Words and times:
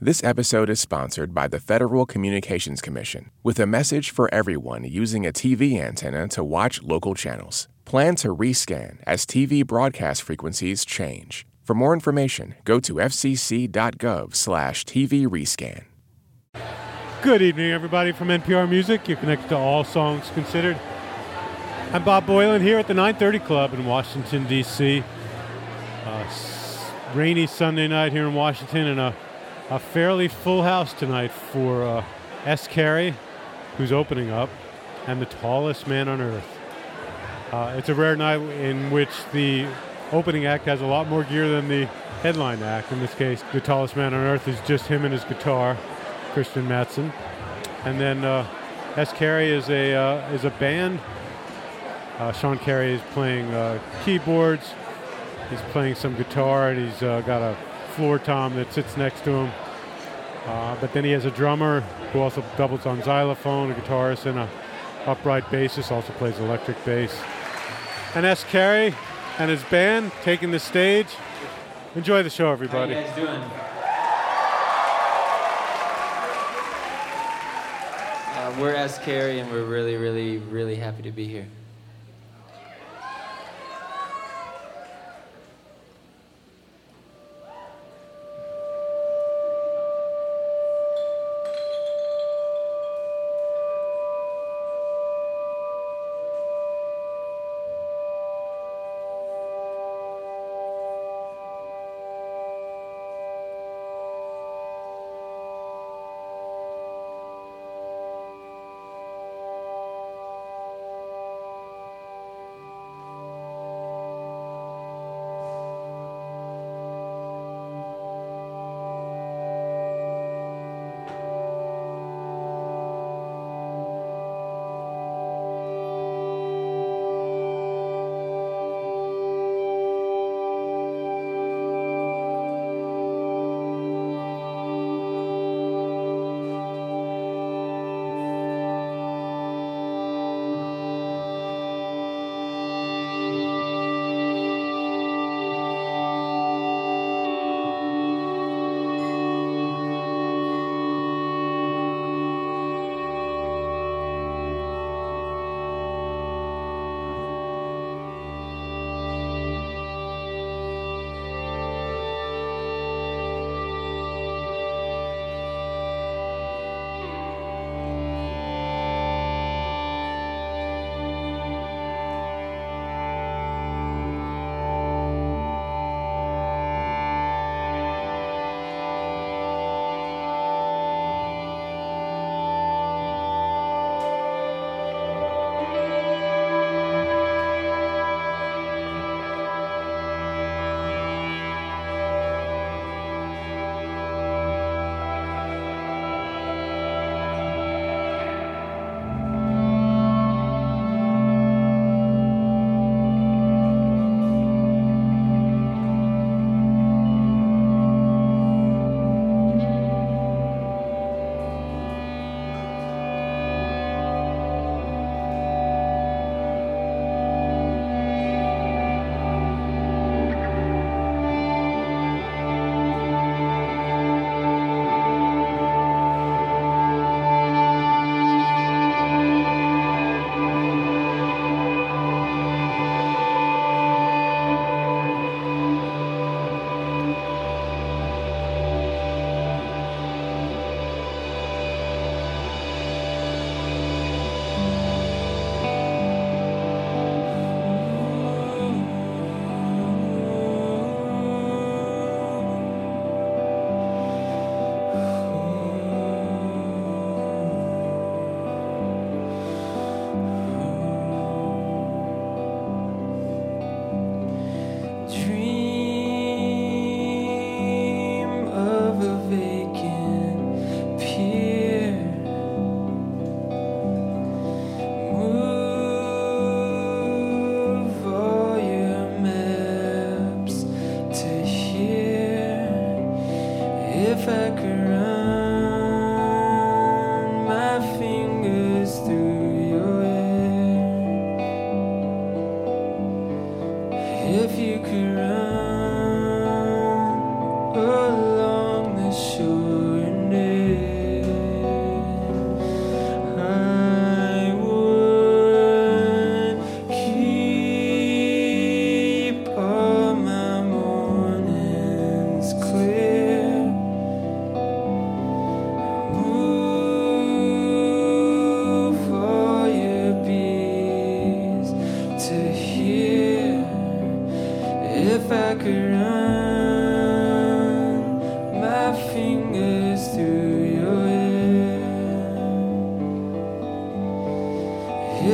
This 0.00 0.22
episode 0.22 0.70
is 0.70 0.78
sponsored 0.78 1.34
by 1.34 1.48
the 1.48 1.58
Federal 1.58 2.06
Communications 2.06 2.80
Commission 2.80 3.32
with 3.42 3.58
a 3.58 3.66
message 3.66 4.10
for 4.10 4.32
everyone 4.32 4.84
using 4.84 5.26
a 5.26 5.32
TV 5.32 5.80
antenna 5.80 6.28
to 6.28 6.44
watch 6.44 6.80
local 6.84 7.16
channels. 7.16 7.66
Plan 7.84 8.14
to 8.16 8.32
rescan 8.32 8.98
as 9.08 9.26
TV 9.26 9.66
broadcast 9.66 10.22
frequencies 10.22 10.84
change. 10.84 11.44
For 11.64 11.74
more 11.74 11.92
information, 11.92 12.54
go 12.62 12.78
to 12.78 12.94
fcc.gov/tv 12.94 13.66
rescan. 15.26 15.84
Good 17.20 17.42
evening, 17.42 17.72
everybody 17.72 18.12
from 18.12 18.28
NPR 18.28 18.70
Music. 18.70 19.08
You're 19.08 19.16
connected 19.16 19.48
to 19.48 19.56
All 19.56 19.82
Songs 19.82 20.30
Considered. 20.32 20.78
I'm 21.92 22.04
Bob 22.04 22.24
Boilen 22.24 22.60
here 22.60 22.78
at 22.78 22.86
the 22.86 22.94
930 22.94 23.40
Club 23.40 23.74
in 23.74 23.84
Washington, 23.84 24.46
D.C. 24.46 25.02
Uh, 26.04 26.24
rainy 27.16 27.48
Sunday 27.48 27.88
night 27.88 28.12
here 28.12 28.28
in 28.28 28.34
Washington 28.34 28.86
and 28.86 29.00
a 29.00 29.12
a 29.70 29.78
fairly 29.78 30.28
full 30.28 30.62
house 30.62 30.94
tonight 30.94 31.30
for 31.30 31.82
uh, 31.82 32.04
S. 32.46 32.66
Carey, 32.66 33.14
who's 33.76 33.92
opening 33.92 34.30
up, 34.30 34.48
and 35.06 35.20
the 35.20 35.26
tallest 35.26 35.86
man 35.86 36.08
on 36.08 36.20
earth. 36.20 36.58
Uh, 37.52 37.74
it's 37.76 37.88
a 37.88 37.94
rare 37.94 38.16
night 38.16 38.40
in 38.40 38.90
which 38.90 39.10
the 39.32 39.66
opening 40.12 40.46
act 40.46 40.64
has 40.64 40.80
a 40.80 40.86
lot 40.86 41.06
more 41.08 41.22
gear 41.24 41.48
than 41.48 41.68
the 41.68 41.84
headline 42.22 42.62
act. 42.62 42.92
In 42.92 43.00
this 43.00 43.14
case, 43.14 43.42
the 43.52 43.60
tallest 43.60 43.94
man 43.94 44.14
on 44.14 44.20
earth 44.20 44.48
is 44.48 44.58
just 44.66 44.86
him 44.86 45.04
and 45.04 45.12
his 45.12 45.24
guitar, 45.24 45.76
Kristian 46.32 46.66
Matsson, 46.66 47.12
and 47.84 48.00
then 48.00 48.24
uh, 48.24 48.46
S. 48.96 49.12
Carey 49.12 49.50
is 49.50 49.68
a 49.68 49.94
uh, 49.94 50.32
is 50.32 50.44
a 50.44 50.50
band. 50.50 50.98
Uh, 52.18 52.32
Sean 52.32 52.58
Carey 52.58 52.94
is 52.94 53.02
playing 53.12 53.46
uh, 53.52 53.78
keyboards. 54.04 54.72
He's 55.50 55.60
playing 55.72 55.94
some 55.94 56.16
guitar, 56.16 56.70
and 56.70 56.90
he's 56.90 57.00
got 57.00 57.42
a 57.42 57.56
floor 57.98 58.20
tom 58.20 58.54
that 58.54 58.72
sits 58.72 58.96
next 58.96 59.24
to 59.24 59.30
him. 59.30 59.50
Uh, 60.46 60.76
but 60.80 60.92
then 60.92 61.02
he 61.02 61.10
has 61.10 61.24
a 61.24 61.32
drummer 61.32 61.80
who 62.12 62.20
also 62.20 62.44
doubles 62.56 62.86
on 62.86 63.02
xylophone, 63.02 63.72
a 63.72 63.74
guitarist, 63.74 64.24
and 64.24 64.38
a 64.38 64.48
upright 65.06 65.42
bassist, 65.46 65.90
also 65.90 66.12
plays 66.12 66.38
electric 66.38 66.82
bass. 66.84 67.12
And 68.14 68.24
S. 68.24 68.44
Carey 68.44 68.94
and 69.40 69.50
his 69.50 69.64
band 69.64 70.12
taking 70.22 70.52
the 70.52 70.60
stage. 70.60 71.08
Enjoy 71.96 72.22
the 72.22 72.30
show, 72.30 72.52
everybody. 72.52 72.94
How 72.94 73.00
you 73.00 73.06
guys 73.06 73.16
doing? 73.16 73.42
Uh, 78.36 78.60
we're 78.60 78.76
S. 78.76 79.00
Carey, 79.00 79.40
and 79.40 79.50
we're 79.50 79.64
really, 79.64 79.96
really, 79.96 80.38
really 80.38 80.76
happy 80.76 81.02
to 81.02 81.10
be 81.10 81.26
here. 81.26 81.48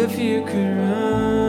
If 0.04 0.18
you 0.18 0.44
could 0.44 0.76
run 0.76 1.43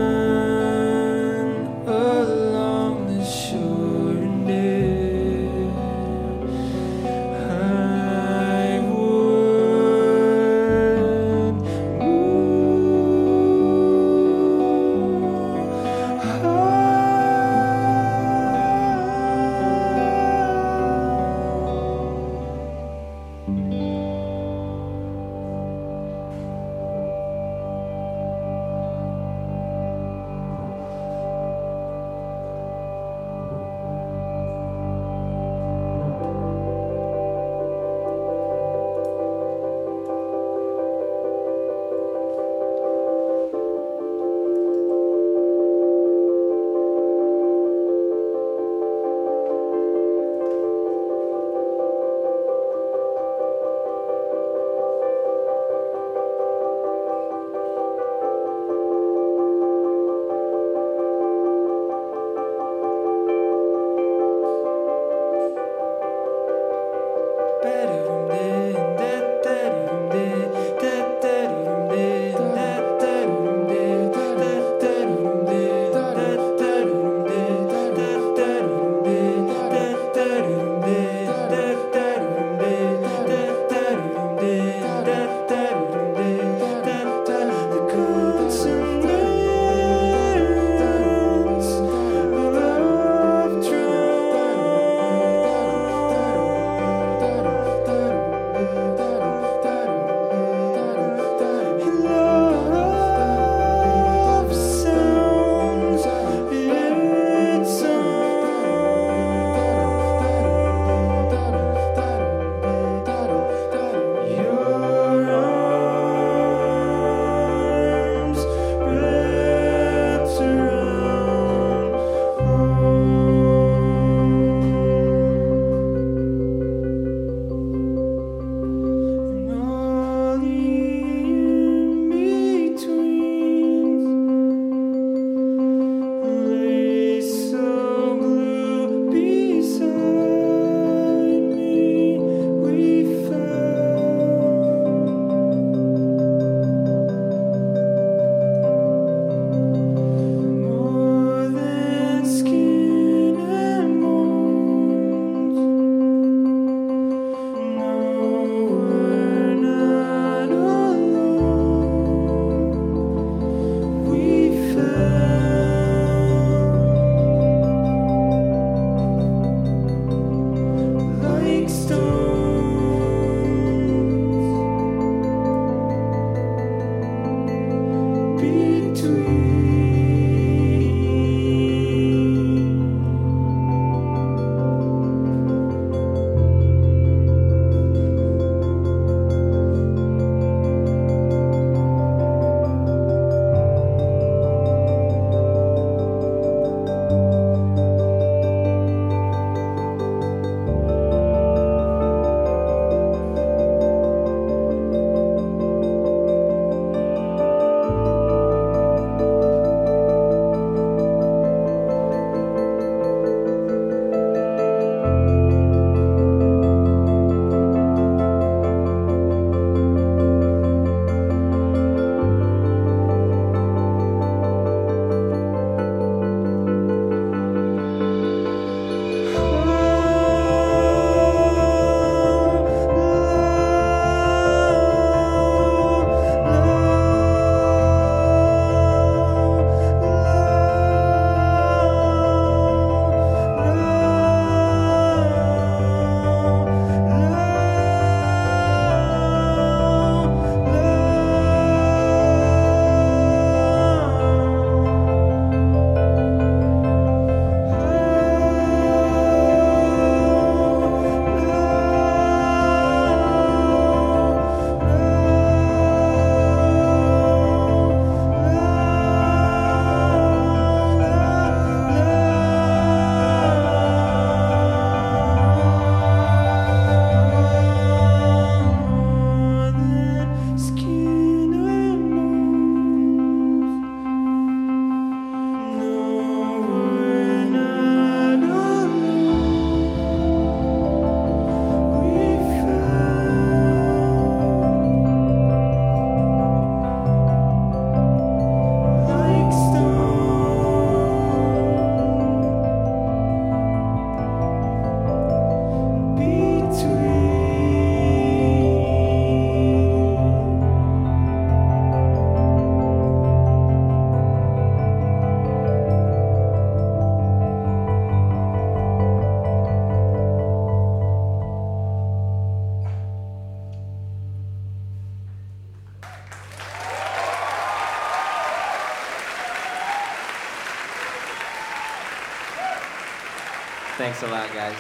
Thanks 333.97 334.21
a 334.23 334.27
lot, 334.27 334.53
guys. 334.53 334.75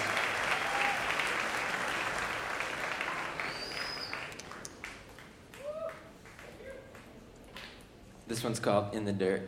This 8.27 8.43
one's 8.43 8.59
called 8.59 8.93
In 8.93 9.05
the 9.05 9.13
Dirt. 9.13 9.47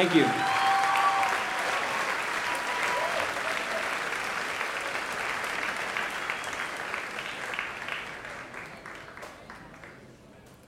Thank 0.00 0.14
you. 0.14 0.30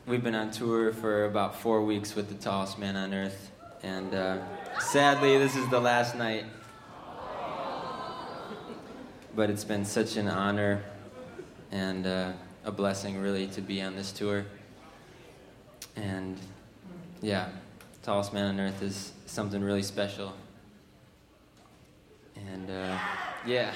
We've 0.08 0.24
been 0.24 0.34
on 0.34 0.50
tour 0.50 0.92
for 0.92 1.26
about 1.26 1.54
four 1.54 1.84
weeks 1.84 2.16
with 2.16 2.28
the 2.28 2.34
tallest 2.34 2.76
man 2.76 2.96
on 2.96 3.14
earth, 3.14 3.52
and 3.84 4.12
uh, 4.12 4.38
sadly, 4.80 5.38
this 5.38 5.54
is 5.54 5.68
the 5.68 5.80
last 5.80 6.16
night. 6.16 6.46
But 9.36 9.48
it's 9.48 9.62
been 9.62 9.84
such 9.84 10.16
an 10.16 10.26
honor 10.26 10.82
and 11.70 12.04
uh, 12.04 12.32
a 12.64 12.72
blessing, 12.72 13.16
really, 13.20 13.46
to 13.46 13.60
be 13.60 13.80
on 13.80 13.94
this 13.94 14.10
tour. 14.10 14.44
And 15.94 16.36
yeah, 17.22 17.50
tallest 18.10 18.32
man 18.32 18.46
on 18.46 18.58
earth 18.58 18.82
is 18.82 19.12
something 19.26 19.62
really 19.62 19.84
special. 19.84 20.32
And 22.34 22.68
uh, 22.68 22.98
yeah, 23.46 23.72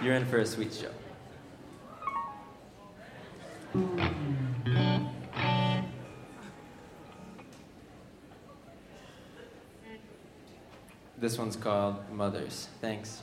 you're 0.00 0.14
in 0.14 0.24
for 0.26 0.38
a 0.38 0.46
sweet 0.46 0.72
show. 0.72 0.92
This 11.18 11.36
one's 11.36 11.56
called 11.56 11.96
Mothers. 12.12 12.68
Thanks. 12.80 13.22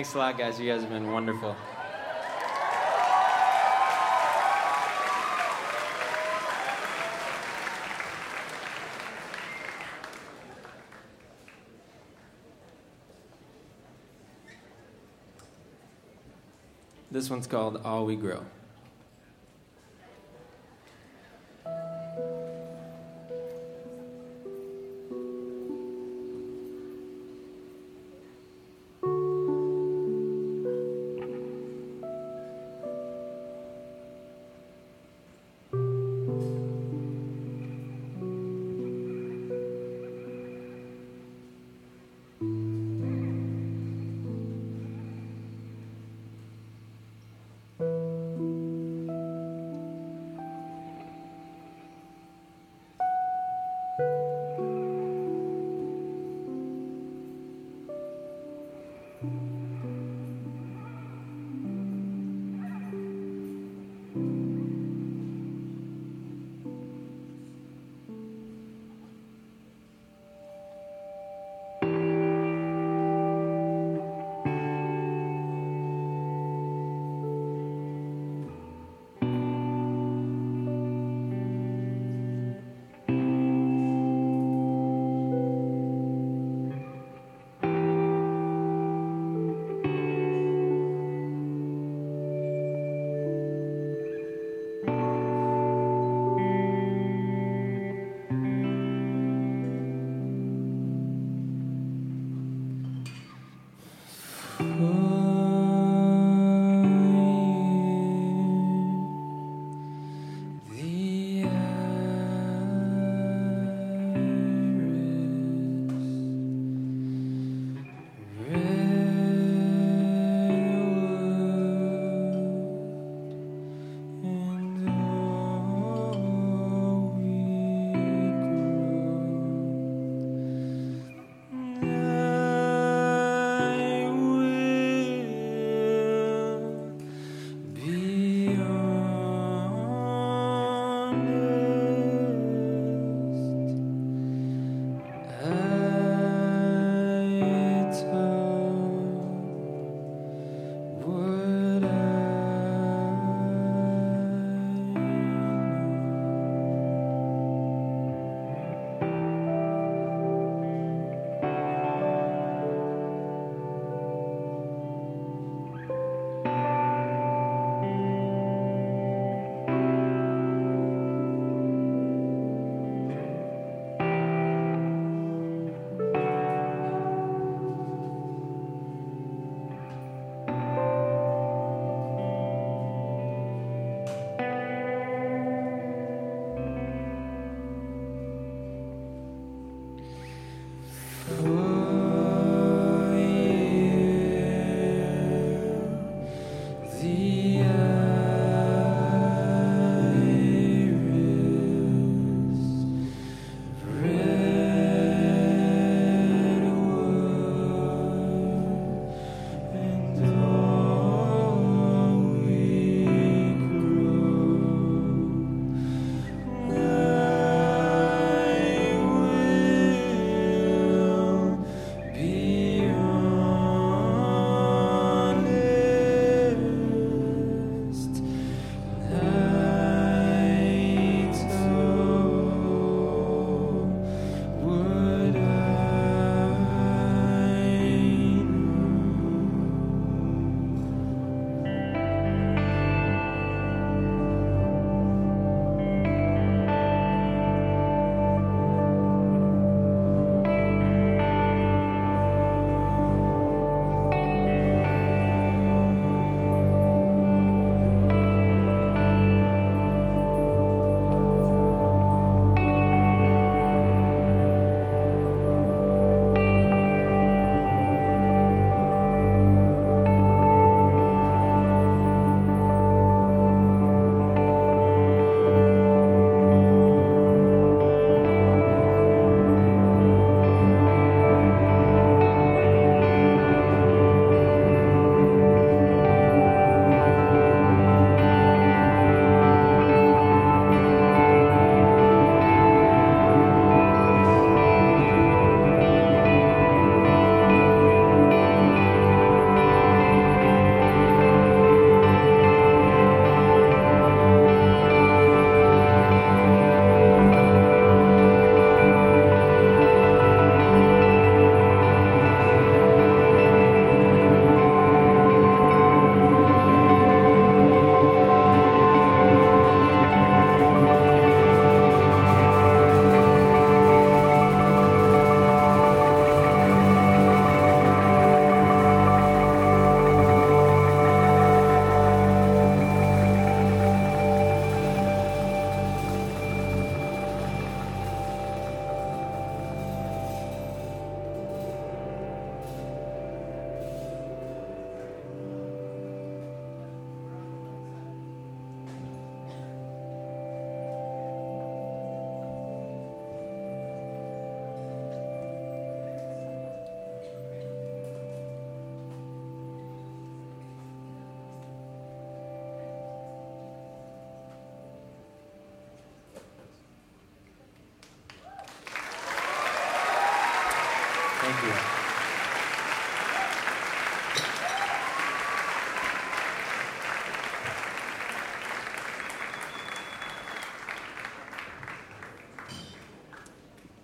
Thanks 0.00 0.14
a 0.14 0.18
lot, 0.18 0.38
guys. 0.38 0.58
You 0.58 0.72
guys 0.72 0.80
have 0.80 0.88
been 0.88 1.12
wonderful. 1.12 1.54
This 17.10 17.28
one's 17.28 17.46
called 17.46 17.82
All 17.84 18.06
We 18.06 18.16
Grow. 18.16 18.46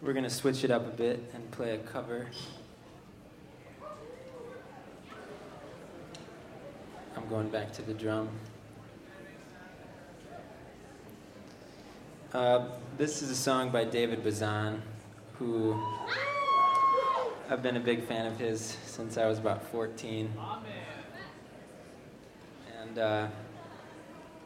We're 0.06 0.12
going 0.12 0.22
to 0.22 0.30
switch 0.30 0.62
it 0.62 0.70
up 0.70 0.86
a 0.86 0.90
bit 0.90 1.32
and 1.34 1.50
play 1.50 1.74
a 1.74 1.78
cover. 1.78 2.28
I'm 7.16 7.28
going 7.28 7.48
back 7.48 7.72
to 7.72 7.82
the 7.82 7.92
drum. 7.92 8.28
Uh, 12.32 12.66
this 12.96 13.20
is 13.20 13.30
a 13.30 13.34
song 13.34 13.70
by 13.70 13.82
David 13.82 14.22
Bazan, 14.22 14.80
who 15.40 15.76
I've 17.50 17.64
been 17.64 17.76
a 17.76 17.80
big 17.80 18.04
fan 18.04 18.26
of 18.26 18.38
his 18.38 18.76
since 18.86 19.18
I 19.18 19.26
was 19.26 19.40
about 19.40 19.64
14. 19.72 20.32
And 22.80 22.98
uh, 23.00 23.26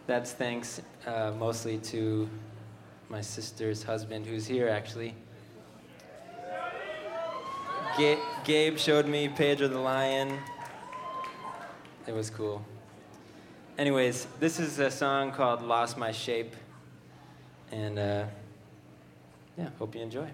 that's 0.06 0.32
thanks 0.32 0.80
uh, 1.06 1.32
mostly 1.38 1.76
to 1.76 2.30
my 3.10 3.20
sister's 3.20 3.82
husband, 3.82 4.24
who's 4.24 4.46
here 4.46 4.66
actually. 4.66 5.14
Ga- 7.96 8.18
Gabe 8.44 8.78
showed 8.78 9.06
me 9.06 9.28
Pedro 9.28 9.68
the 9.68 9.78
Lion. 9.78 10.38
It 12.06 12.14
was 12.14 12.30
cool. 12.30 12.64
Anyways, 13.78 14.26
this 14.38 14.60
is 14.60 14.78
a 14.78 14.90
song 14.90 15.32
called 15.32 15.62
Lost 15.62 15.98
My 15.98 16.12
Shape. 16.12 16.54
And 17.72 17.98
uh, 17.98 18.24
yeah, 19.58 19.70
hope 19.78 19.94
you 19.94 20.02
enjoy. 20.02 20.28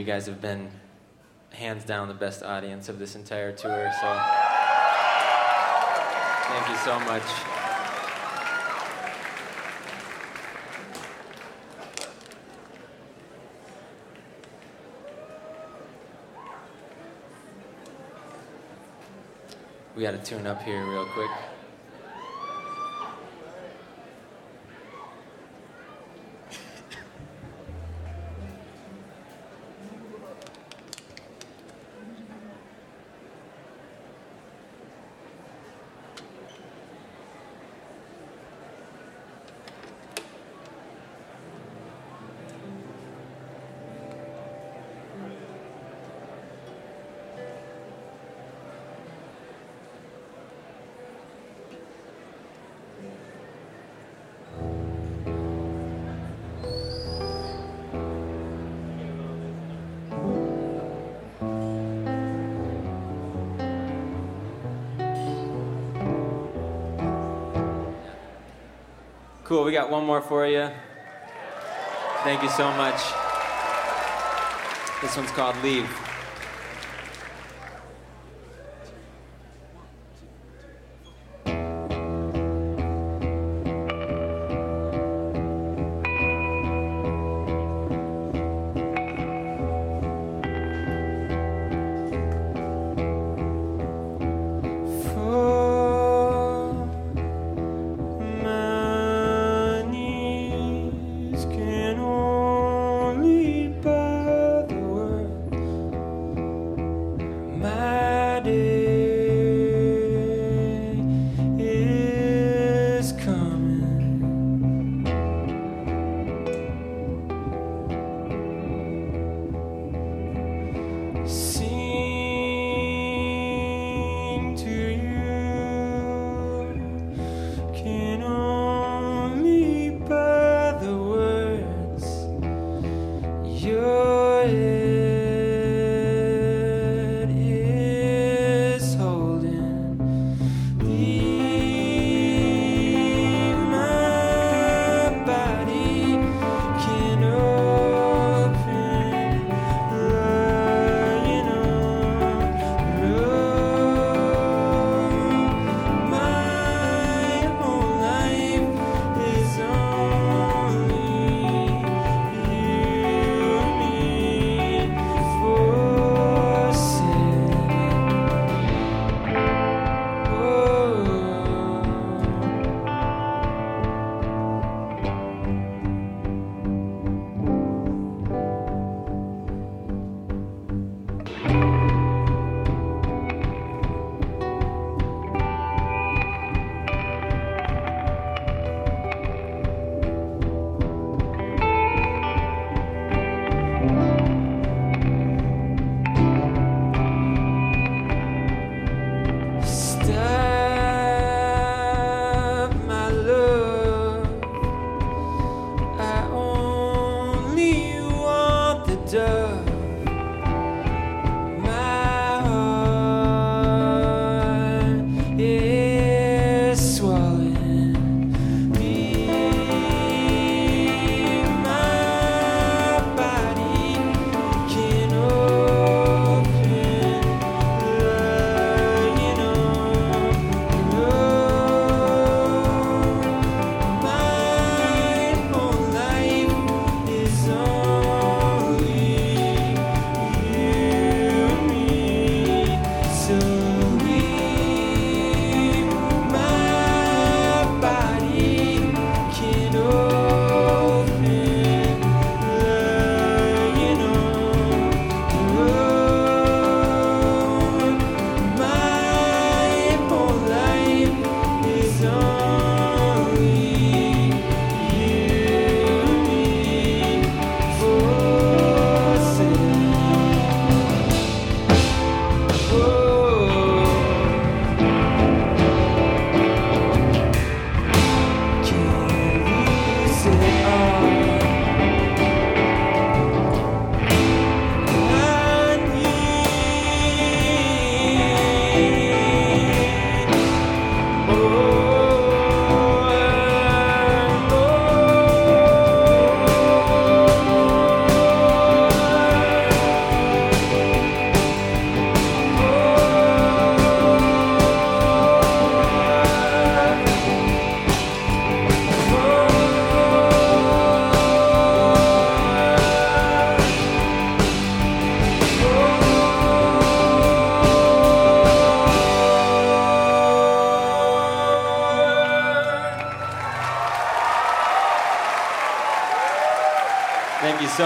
You 0.00 0.06
guys 0.06 0.24
have 0.24 0.40
been 0.40 0.70
hands 1.52 1.84
down 1.84 2.08
the 2.08 2.14
best 2.14 2.42
audience 2.42 2.88
of 2.88 2.98
this 2.98 3.14
entire 3.14 3.52
tour. 3.52 3.92
So 4.00 4.20
thank 6.48 6.68
you 6.70 6.76
so 6.76 6.98
much. 7.00 7.22
We 19.94 20.02
got 20.02 20.12
to 20.12 20.18
tune 20.18 20.46
up 20.46 20.62
here 20.62 20.82
real 20.86 21.04
quick. 21.12 21.49
Cool, 69.50 69.64
we 69.64 69.72
got 69.72 69.90
one 69.90 70.06
more 70.06 70.20
for 70.20 70.46
you. 70.46 70.70
Thank 72.22 72.40
you 72.44 72.48
so 72.50 72.70
much. 72.74 73.02
This 75.02 75.16
one's 75.16 75.32
called 75.32 75.56
Leave. 75.64 75.90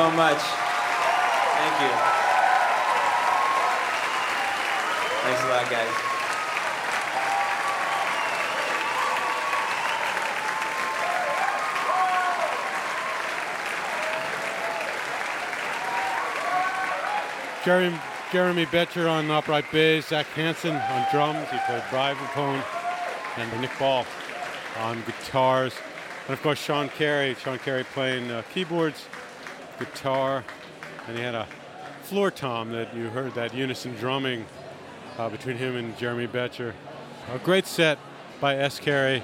So 0.05 0.11
much. 0.11 0.37
Thank 0.37 1.81
you. 1.81 1.89
Thanks 5.23 5.43
a 5.43 5.49
lot, 5.49 5.71
guys. 5.71 5.89
Jeremy, 17.65 17.99
Jeremy 18.31 18.67
Boettcher 18.67 19.11
on 19.11 19.31
upright 19.31 19.65
bass, 19.73 20.09
Zach 20.09 20.27
Hanson 20.27 20.77
on 20.77 21.07
drums. 21.11 21.49
He 21.49 21.57
played 21.61 21.81
vibraphone, 21.85 22.63
and 23.39 23.61
Nick 23.63 23.71
Ball 23.79 24.05
on 24.81 25.03
guitars, 25.07 25.73
and 26.27 26.35
of 26.35 26.43
course 26.43 26.59
Sean 26.59 26.91
Carey. 26.91 27.35
Sean 27.37 27.59
Carey 27.59 27.85
playing 27.85 28.31
uh, 28.31 28.43
keyboards, 28.53 29.07
guitar, 29.79 30.45
and 31.07 31.17
he 31.17 31.23
had 31.23 31.35
a 31.35 31.47
floor 32.03 32.31
tom 32.31 32.73
that 32.73 32.95
you 32.95 33.09
heard 33.09 33.35
that 33.35 33.55
unison 33.55 33.95
drumming 33.97 34.47
uh, 35.19 35.29
between 35.29 35.57
him 35.57 35.77
and 35.77 35.97
Jeremy 35.99 36.27
Boettcher. 36.27 36.73
A 37.33 37.39
great 37.39 37.67
set 37.67 37.99
by 38.41 38.57
S. 38.57 38.79
Carey 38.79 39.23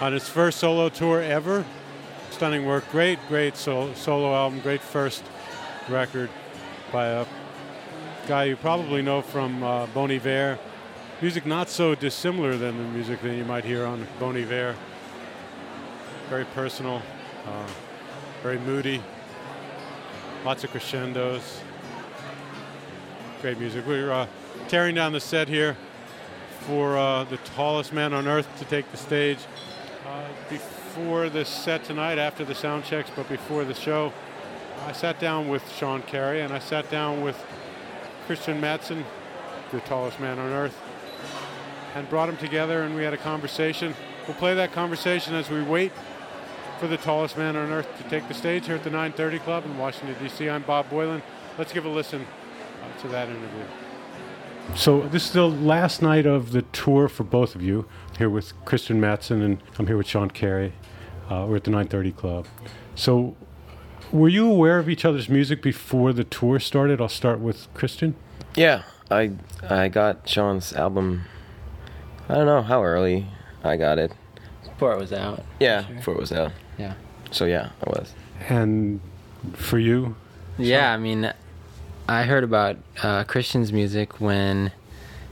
on 0.00 0.12
his 0.12 0.28
first 0.28 0.58
solo 0.58 0.88
tour 0.88 1.20
ever. 1.20 1.64
Stunning 2.30 2.66
work, 2.66 2.84
great, 2.90 3.18
great 3.28 3.56
sol- 3.56 3.94
solo 3.94 4.34
album, 4.34 4.60
great 4.60 4.80
first 4.80 5.22
record 5.88 6.28
by 6.90 7.06
a 7.06 7.26
guy 8.26 8.44
you 8.44 8.56
probably 8.56 9.02
know 9.02 9.22
from 9.22 9.62
uh, 9.62 9.86
Bon 9.86 10.10
Iver. 10.10 10.58
Music 11.20 11.46
not 11.46 11.68
so 11.68 11.94
dissimilar 11.94 12.56
than 12.56 12.76
the 12.76 12.88
music 12.90 13.20
that 13.22 13.34
you 13.36 13.44
might 13.44 13.64
hear 13.64 13.84
on 13.84 14.06
Bon 14.18 14.36
Iver. 14.36 14.74
Very 16.28 16.44
personal, 16.46 17.02
uh, 17.46 17.66
very 18.44 18.58
moody, 18.58 19.02
lots 20.44 20.64
of 20.64 20.70
crescendos. 20.70 21.62
Great 23.40 23.58
music. 23.58 23.86
We're 23.86 24.12
uh, 24.12 24.26
tearing 24.68 24.94
down 24.94 25.14
the 25.14 25.20
set 25.20 25.48
here 25.48 25.78
for 26.60 26.98
uh, 26.98 27.24
the 27.24 27.38
tallest 27.38 27.94
man 27.94 28.12
on 28.12 28.28
earth 28.28 28.46
to 28.58 28.66
take 28.66 28.90
the 28.90 28.98
stage. 28.98 29.38
Uh, 30.06 30.28
before 30.50 31.30
the 31.30 31.42
set 31.46 31.84
tonight, 31.84 32.18
after 32.18 32.44
the 32.44 32.54
sound 32.54 32.84
checks, 32.84 33.10
but 33.16 33.26
before 33.30 33.64
the 33.64 33.72
show, 33.72 34.12
I 34.84 34.92
sat 34.92 35.18
down 35.18 35.48
with 35.48 35.66
Sean 35.72 36.02
Carey 36.02 36.42
and 36.42 36.52
I 36.52 36.58
sat 36.58 36.90
down 36.90 37.22
with 37.22 37.42
Kristian 38.28 38.60
Matsson, 38.60 39.06
the 39.72 39.80
tallest 39.80 40.20
man 40.20 40.38
on 40.38 40.52
earth, 40.52 40.78
and 41.94 42.06
brought 42.10 42.26
them 42.26 42.36
together 42.36 42.82
and 42.82 42.94
we 42.94 43.04
had 43.04 43.14
a 43.14 43.16
conversation. 43.16 43.94
We'll 44.28 44.36
play 44.36 44.54
that 44.54 44.72
conversation 44.72 45.34
as 45.34 45.48
we 45.48 45.62
wait 45.62 45.92
for 46.78 46.86
the 46.86 46.96
tallest 46.96 47.36
man 47.36 47.56
on 47.56 47.70
earth 47.70 47.88
to 47.98 48.08
take 48.08 48.26
the 48.28 48.34
stage 48.34 48.66
here 48.66 48.76
at 48.76 48.84
the 48.84 48.90
9:30 48.90 49.38
Club 49.40 49.64
in 49.64 49.78
Washington, 49.78 50.16
D.C. 50.22 50.48
I'm 50.48 50.62
Bob 50.62 50.88
Boilen. 50.90 51.22
Let's 51.58 51.72
give 51.72 51.84
a 51.84 51.88
listen 51.88 52.22
uh, 52.22 53.00
to 53.02 53.08
that 53.08 53.28
interview. 53.28 53.64
So 54.74 55.02
this 55.02 55.26
is 55.26 55.32
the 55.32 55.46
last 55.46 56.02
night 56.02 56.26
of 56.26 56.52
the 56.52 56.62
tour 56.62 57.08
for 57.08 57.22
both 57.24 57.54
of 57.54 57.62
you. 57.62 57.86
Here 58.18 58.30
with 58.30 58.52
Kristian 58.64 58.96
Matsson 58.96 59.42
and 59.42 59.62
I'm 59.78 59.86
here 59.86 59.96
with 59.96 60.06
Sean 60.06 60.30
Carey. 60.30 60.72
Uh, 61.28 61.46
we're 61.48 61.56
at 61.56 61.64
the 61.64 61.70
9:30 61.70 62.16
Club. 62.16 62.46
So 62.94 63.36
were 64.10 64.28
you 64.28 64.50
aware 64.50 64.78
of 64.78 64.88
each 64.88 65.04
other's 65.04 65.28
music 65.28 65.62
before 65.62 66.12
the 66.12 66.24
tour 66.24 66.58
started? 66.58 67.00
I'll 67.00 67.08
start 67.08 67.40
with 67.40 67.72
Kristian. 67.74 68.14
Yeah, 68.56 68.82
I 69.10 69.32
I 69.68 69.88
got 69.88 70.28
Sean's 70.28 70.72
album. 70.72 71.24
I 72.28 72.34
don't 72.36 72.46
know 72.46 72.62
how 72.62 72.82
early 72.82 73.26
I 73.62 73.76
got 73.76 73.98
it. 73.98 74.12
Before 74.74 74.92
it 74.92 74.98
was 74.98 75.12
out. 75.12 75.44
Yeah, 75.60 75.86
Sure. 75.86 75.96
before 75.96 76.14
it 76.14 76.20
was 76.20 76.32
out. 76.32 76.52
Yeah. 76.78 76.94
So 77.30 77.44
yeah, 77.46 77.70
I 77.86 77.90
was. 77.90 78.14
And 78.48 79.00
for 79.52 79.78
you, 79.78 80.16
Yeah, 80.58 80.92
I 80.92 80.96
mean, 80.96 81.32
I 82.08 82.22
heard 82.24 82.44
about 82.44 82.76
uh, 83.02 83.24
Kristian's 83.24 83.72
music 83.72 84.20
when 84.20 84.72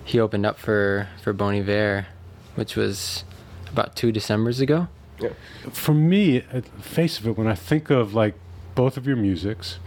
he 0.05 0.19
opened 0.19 0.47
up 0.47 0.59
for 0.59 1.09
for 1.23 1.33
Bon 1.33 1.55
Iver, 1.55 2.07
which 2.55 2.77
was 2.77 3.25
about 3.71 3.95
two 3.97 4.13
December's 4.13 4.61
ago. 4.61 4.89
Yeah. 5.21 5.31
for 5.71 5.95
me, 5.95 6.39
at 6.53 6.65
the 6.65 6.83
face 6.83 7.19
of 7.21 7.27
it, 7.29 7.39
when 7.39 7.47
I 7.47 7.55
think 7.55 7.91
of 7.91 8.13
like 8.15 8.35
both 8.75 8.97
of 8.97 9.07
your 9.07 9.15
musics, 9.17 9.79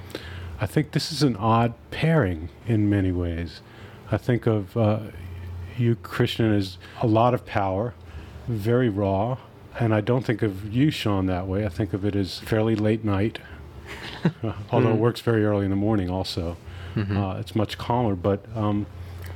I 0.61 0.65
think 0.65 0.91
this 0.91 1.11
is 1.11 1.23
an 1.23 1.35
odd 1.35 1.73
pairing 1.91 2.47
in 2.65 2.89
many 2.89 3.11
ways. 3.11 3.59
I 4.11 4.17
think 4.17 4.45
of 4.47 4.77
uh, 4.77 4.99
you, 5.77 5.95
Kristian, 5.97 6.55
as 6.57 6.77
a 7.01 7.07
lot 7.07 7.33
of 7.33 7.45
power, 7.45 7.93
very 8.47 8.89
raw, 8.89 9.37
and 9.79 9.93
I 9.93 10.01
don't 10.01 10.25
think 10.25 10.41
of 10.41 10.73
you, 10.73 10.91
Sean, 10.91 11.25
that 11.27 11.47
way. 11.47 11.65
I 11.65 11.69
think 11.69 11.93
of 11.93 12.05
it 12.05 12.15
as 12.15 12.39
fairly 12.39 12.75
late 12.75 13.03
night, 13.03 13.39
although 14.71 14.91
it 14.91 14.97
works 14.97 15.21
very 15.21 15.45
early 15.45 15.65
in 15.65 15.69
the 15.71 15.75
morning. 15.77 16.09
Also, 16.09 16.57
uh, 16.97 17.37
it's 17.39 17.55
much 17.55 17.77
calmer. 17.77 18.15
But 18.15 18.45
um, 18.55 18.85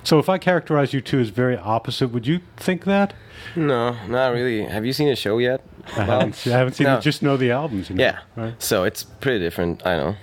so, 0.03 0.19
if 0.19 0.29
I 0.29 0.37
characterize 0.37 0.93
you 0.93 1.01
two 1.01 1.19
as 1.19 1.29
very 1.29 1.57
opposite, 1.57 2.09
would 2.09 2.25
you 2.27 2.39
think 2.57 2.85
that? 2.85 3.13
No, 3.55 3.95
not 4.07 4.29
really. 4.33 4.63
Have 4.63 4.85
you 4.85 4.93
seen 4.93 5.09
a 5.09 5.15
show 5.15 5.37
yet? 5.37 5.61
I 5.97 6.03
haven't, 6.03 6.47
I 6.47 6.49
haven't 6.51 6.73
seen 6.73 6.85
No. 6.87 6.97
it. 6.97 7.01
Just 7.01 7.21
know 7.23 7.35
the 7.37 7.51
albums. 7.51 7.89
You 7.89 7.95
know, 7.95 8.03
Yeah. 8.03 8.19
Right. 8.35 8.61
So 8.61 8.83
it's 8.83 9.03
pretty 9.03 9.39
different. 9.39 9.85
I 9.87 9.95
know, 9.97 10.15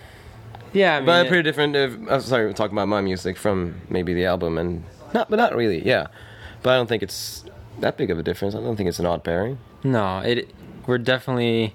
Yeah, 0.73 0.97
I 0.97 0.99
mean, 1.01 1.07
but 1.07 1.27
it- 1.27 1.29
pretty 1.29 1.43
different. 1.43 1.75
If, 1.77 1.93
I'm 2.11 2.21
sorry, 2.21 2.47
we're 2.47 2.53
talking 2.53 2.77
about 2.77 2.89
my 2.89 3.01
music 3.01 3.37
from 3.37 3.81
maybe 3.89 4.15
the 4.15 4.27
album 4.27 4.59
and 4.59 4.85
not, 5.15 5.29
but 5.31 5.37
not 5.37 5.55
really. 5.57 5.85
Yeah, 5.87 6.07
but 6.63 6.71
I 6.73 6.77
don't 6.77 6.87
think 6.87 7.03
it's 7.03 7.45
that 7.81 7.97
big 7.97 8.11
of 8.11 8.19
a 8.19 8.23
difference. 8.23 8.55
I 8.55 8.61
don't 8.61 8.77
think 8.77 8.89
it's 8.89 8.99
an 8.99 9.07
odd 9.07 9.25
pairing. 9.25 9.59
no, 9.85 10.19
it 10.21 10.51
we're 10.87 10.99
definitely 10.99 11.75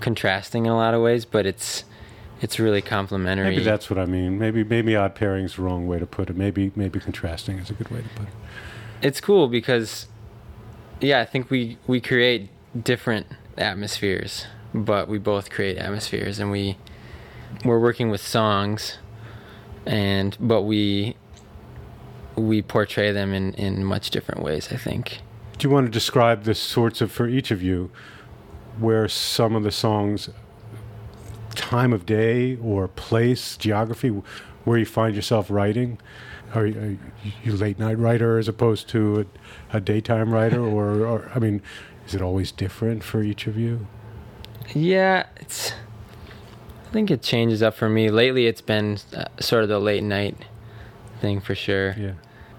contrasting 0.00 0.66
in 0.66 0.72
a 0.72 0.76
lot 0.76 0.94
of 0.94 1.02
ways, 1.02 1.24
but 1.24 1.46
it's 1.46 1.84
it's 2.40 2.58
really 2.58 2.82
complementary. 2.82 3.50
Maybe 3.50 3.62
that's 3.62 3.88
what 3.90 3.98
I 3.98 4.06
mean. 4.06 4.38
Maybe 4.38 4.62
maybe 4.64 4.94
odd 4.96 5.14
pairing's 5.14 5.56
the 5.56 5.62
wrong 5.62 5.86
way 5.86 5.98
to 5.98 6.06
put 6.06 6.30
it. 6.30 6.36
Maybe 6.36 6.72
maybe 6.76 7.00
contrasting 7.00 7.58
is 7.58 7.70
a 7.70 7.74
good 7.74 7.90
way 7.90 8.02
to 8.02 8.08
put 8.10 8.28
it. 8.28 8.34
it's 9.02 9.20
cool 9.20 9.48
because 9.48 10.06
yeah 11.00 11.20
i 11.20 11.24
think 11.26 11.50
we 11.50 11.76
we 11.86 12.00
create 12.00 12.48
different 12.82 13.26
atmospheres 13.58 14.46
but 14.74 15.06
we 15.08 15.18
both 15.18 15.50
create 15.50 15.76
atmospheres 15.76 16.38
and 16.38 16.50
we 16.50 16.78
we're 17.64 17.78
working 17.78 18.08
with 18.10 18.22
songs 18.22 18.96
and 19.84 20.36
but 20.40 20.62
we 20.62 21.14
we 22.36 22.62
portray 22.62 23.12
them 23.12 23.34
in 23.34 23.52
in 23.54 23.84
much 23.84 24.08
different 24.10 24.42
ways 24.42 24.68
i 24.72 24.76
think 24.76 25.20
Do 25.58 25.66
you 25.66 25.72
want 25.72 25.86
to 25.86 25.92
describe 25.92 26.44
the 26.44 26.54
sorts 26.54 27.00
of 27.00 27.10
for 27.10 27.26
each 27.28 27.50
of 27.50 27.62
you 27.62 27.90
where 28.78 29.08
some 29.08 29.54
of 29.56 29.62
the 29.62 29.72
songs 29.72 30.28
time 31.54 31.92
of 31.92 32.04
day 32.04 32.56
or 32.56 32.88
place, 32.88 33.56
geography, 33.56 34.10
where 34.64 34.78
you 34.78 34.84
find 34.84 35.16
yourself 35.16 35.50
writing? 35.50 35.98
Are 36.54 36.66
you, 36.66 36.98
are 37.24 37.28
you 37.42 37.52
late 37.56 37.78
night 37.78 37.98
writer 37.98 38.38
as 38.38 38.48
opposed 38.48 38.88
to 38.90 39.26
a, 39.72 39.76
a 39.78 39.80
daytime 39.80 40.32
writer, 40.32 40.60
or, 40.60 41.04
or 41.06 41.30
I 41.34 41.38
mean, 41.38 41.62
is 42.06 42.14
it 42.14 42.22
always 42.22 42.52
different 42.52 43.02
for 43.02 43.22
each 43.22 43.46
of 43.46 43.56
you? 43.58 43.86
yeah 44.74 45.26
it's 45.36 45.72
i 46.88 46.92
think 46.92 47.08
it 47.08 47.22
changes 47.22 47.62
up 47.62 47.72
for 47.72 47.88
me 47.88 48.10
lately 48.10 48.48
it's 48.48 48.60
been 48.60 48.98
uh, 49.16 49.24
sort 49.38 49.62
of 49.62 49.68
the 49.68 49.78
late 49.78 50.02
night 50.02 50.36
thing 51.20 51.40
for 51.40 51.54
sure 51.54 51.94
Yeah. 51.96 52.14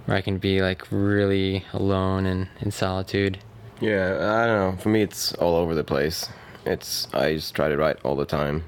Where 0.07 0.17
i 0.17 0.21
can 0.21 0.37
be 0.39 0.61
like 0.61 0.81
really 0.91 1.63
alone 1.73 2.25
and 2.25 2.47
in 2.61 2.71
solitude 2.71 3.37
Yeah, 3.79 4.15
I 4.41 4.47
don't 4.47 4.57
know. 4.73 4.81
For 4.81 4.89
me, 4.89 5.03
it's 5.03 5.33
all 5.37 5.55
over 5.55 5.75
the 5.75 5.83
place. 5.83 6.27
It's 6.65 7.07
I 7.13 7.35
just 7.35 7.53
try 7.53 7.69
to 7.69 7.77
write 7.77 7.97
all 8.03 8.15
the 8.15 8.25
time, 8.25 8.63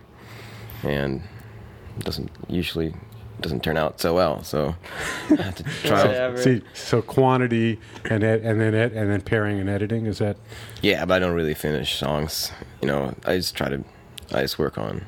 and 0.84 1.24
it 1.98 2.04
doesn't 2.06 2.30
usually 2.48 2.94
doesn't 3.42 3.64
turn 3.64 3.76
out 3.76 4.00
so 4.00 4.14
well. 4.14 4.44
So 4.44 4.76
I 5.32 5.42
have 5.42 5.56
to 5.56 5.64
try. 5.84 6.06
Whatever. 6.06 6.38
See, 6.38 6.62
so 6.76 7.02
quantity 7.02 7.80
and 8.06 8.24
ed- 8.24 8.42
and 8.46 8.62
then 8.62 8.76
ed- 8.76 8.94
and 8.94 9.10
then 9.10 9.22
pairing 9.22 9.60
and 9.60 9.68
editing 9.68 10.06
is 10.06 10.20
that 10.20 10.38
yeah, 10.84 11.06
but 11.06 11.16
I 11.16 11.20
don't 11.20 11.34
really 11.36 11.56
finish 11.56 11.98
songs. 11.98 12.52
You 12.82 12.88
know, 12.90 13.16
I 13.26 13.38
just 13.38 13.56
try 13.58 13.70
to. 13.70 13.84
I 14.32 14.42
just 14.42 14.60
work 14.60 14.78
on 14.78 15.06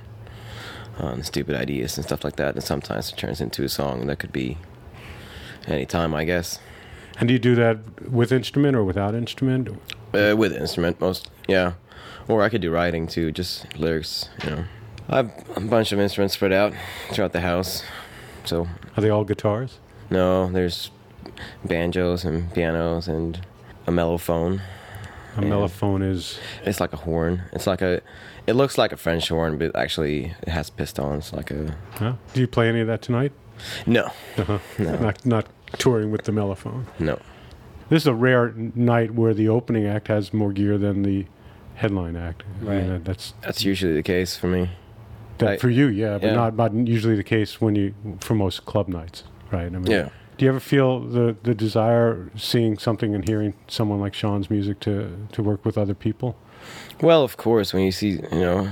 on 0.98 1.22
stupid 1.22 1.56
ideas 1.56 1.96
and 1.98 2.04
stuff 2.06 2.24
like 2.24 2.38
that, 2.38 2.56
and 2.56 2.64
sometimes 2.64 3.12
it 3.12 3.18
turns 3.18 3.40
into 3.40 3.64
a 3.64 3.70
song 3.70 4.08
that 4.08 4.18
could 4.18 4.34
be 4.34 4.58
any 5.68 5.86
time, 5.86 6.14
I 6.14 6.24
guess. 6.26 6.59
And 7.20 7.28
do 7.28 7.34
you 7.34 7.39
do 7.39 7.55
that 7.55 8.09
with 8.09 8.32
instrument 8.32 8.76
or 8.76 8.84
without 8.84 9.14
instrument? 9.16 9.70
Uh, 10.14 10.36
with 10.38 10.53
instrument, 10.53 10.99
most 10.99 11.30
yeah, 11.47 11.74
or 12.28 12.41
I 12.41 12.49
could 12.49 12.62
do 12.62 12.72
writing 12.72 13.07
too, 13.07 13.32
just 13.32 13.78
lyrics. 13.78 14.30
You 14.43 14.49
know, 14.49 14.64
I 15.09 15.16
have 15.18 15.32
a 15.55 15.59
bunch 15.62 15.91
of 15.91 15.99
instruments 15.99 16.34
spread 16.34 16.51
out 16.53 16.74
throughout 17.12 17.32
the 17.34 17.41
house. 17.41 17.84
So 18.45 18.68
Are 18.97 19.01
they 19.01 19.09
all 19.09 19.24
guitars? 19.24 19.78
no, 20.09 20.49
there's 20.51 20.89
banjos 21.64 22.26
and 22.26 22.51
pianos 22.53 23.07
and 23.07 23.39
a 23.88 23.91
mellophone. 23.91 24.62
A 25.38 25.41
mellophone 25.41 26.03
is 26.03 26.39
It's 26.66 26.82
like 26.82 26.91
a 26.91 26.97
horn. 26.97 27.43
It's 27.53 27.66
like 27.68 27.82
a. 27.82 28.01
It 28.47 28.53
looks 28.53 28.78
like 28.78 28.91
a 28.91 28.97
French 28.97 29.30
horn, 29.30 29.57
but 29.57 29.74
actually 29.76 30.34
it 30.41 30.49
has 30.49 30.70
pistons. 30.70 31.32
Like 31.32 31.51
a 31.51 31.76
huh? 31.91 32.14
Do 32.34 32.41
you 32.41 32.47
play 32.47 32.68
any 32.68 32.82
of 32.82 32.88
that 32.88 33.01
tonight? 33.01 33.32
No, 33.86 34.05
Uh-huh. 34.38 34.59
no, 34.80 34.95
Not 34.99 35.26
not 35.26 35.45
touring 35.78 36.12
with 36.12 36.24
the 36.24 36.32
mellophone. 36.32 36.86
no. 36.99 37.18
This 37.89 38.03
is 38.03 38.07
a 38.07 38.14
rare 38.14 38.53
night 38.76 39.12
where 39.16 39.34
the 39.34 39.49
opening 39.49 39.86
act 39.86 40.07
has 40.07 40.34
more 40.34 40.53
gear 40.53 40.78
than 40.78 41.03
the 41.03 41.26
headline 41.76 42.16
act. 42.16 42.43
I 42.43 42.64
mean, 42.64 42.70
Right. 42.80 42.88
that- 42.89 43.05
that's 43.05 43.34
That's 43.41 43.66
usually 43.66 43.93
the 43.93 44.03
case 44.03 44.38
for 44.38 44.47
me. 44.47 44.70
That 45.39 45.49
I- 45.49 45.57
for 45.57 45.70
you, 45.70 45.88
yeah, 45.88 46.18
but 46.20 46.28
yeah. 46.28 46.36
not 46.36 46.55
not 46.55 46.74
usually 46.74 47.16
the 47.16 47.24
case 47.24 47.59
when 47.59 47.76
you 47.76 47.93
for 48.20 48.34
most 48.36 48.66
club 48.66 48.88
nights, 48.88 49.24
right? 49.51 49.66
I 49.66 49.70
mean, 49.70 49.88
Yeah. 49.88 50.09
Do 50.38 50.45
you 50.45 50.49
ever 50.51 50.59
feel 50.59 50.99
the 51.01 51.36
the 51.43 51.53
desire 51.53 52.30
seeing 52.36 52.78
something 52.78 53.14
and 53.16 53.28
hearing 53.28 53.53
someone 53.68 53.99
like 53.99 54.14
Sean's 54.14 54.49
music 54.49 54.80
to 54.82 55.07
to 55.34 55.43
work 55.43 55.66
with 55.66 55.78
other 55.78 55.93
people? 55.95 56.36
Well, 57.01 57.24
of 57.24 57.36
course, 57.38 57.74
when 57.74 57.84
you 57.84 57.91
see 57.91 58.12
you 58.32 58.39
know 58.45 58.68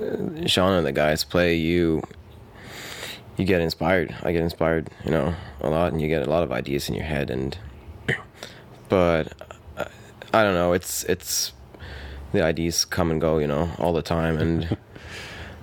uh, 0.00 0.46
Sean 0.46 0.72
and 0.74 0.86
the 0.86 0.92
guys 0.92 1.24
play, 1.24 1.54
you 1.56 2.02
you 3.40 3.46
get 3.46 3.60
inspired. 3.60 4.14
I 4.22 4.32
get 4.32 4.42
inspired, 4.42 4.90
you 5.04 5.10
know, 5.10 5.34
a 5.60 5.70
lot, 5.70 5.92
and 5.92 6.00
you 6.00 6.08
get 6.08 6.26
a 6.26 6.30
lot 6.30 6.42
of 6.42 6.52
ideas 6.52 6.88
in 6.88 6.94
your 6.94 7.04
head. 7.04 7.30
And 7.30 7.56
but 8.88 9.32
I, 9.76 9.86
I 10.34 10.42
don't 10.44 10.54
know. 10.54 10.72
It's 10.72 11.04
it's 11.04 11.52
the 12.32 12.42
ideas 12.44 12.84
come 12.84 13.10
and 13.10 13.20
go, 13.20 13.38
you 13.38 13.46
know, 13.46 13.70
all 13.78 13.92
the 13.92 14.02
time, 14.02 14.38
and. 14.38 14.76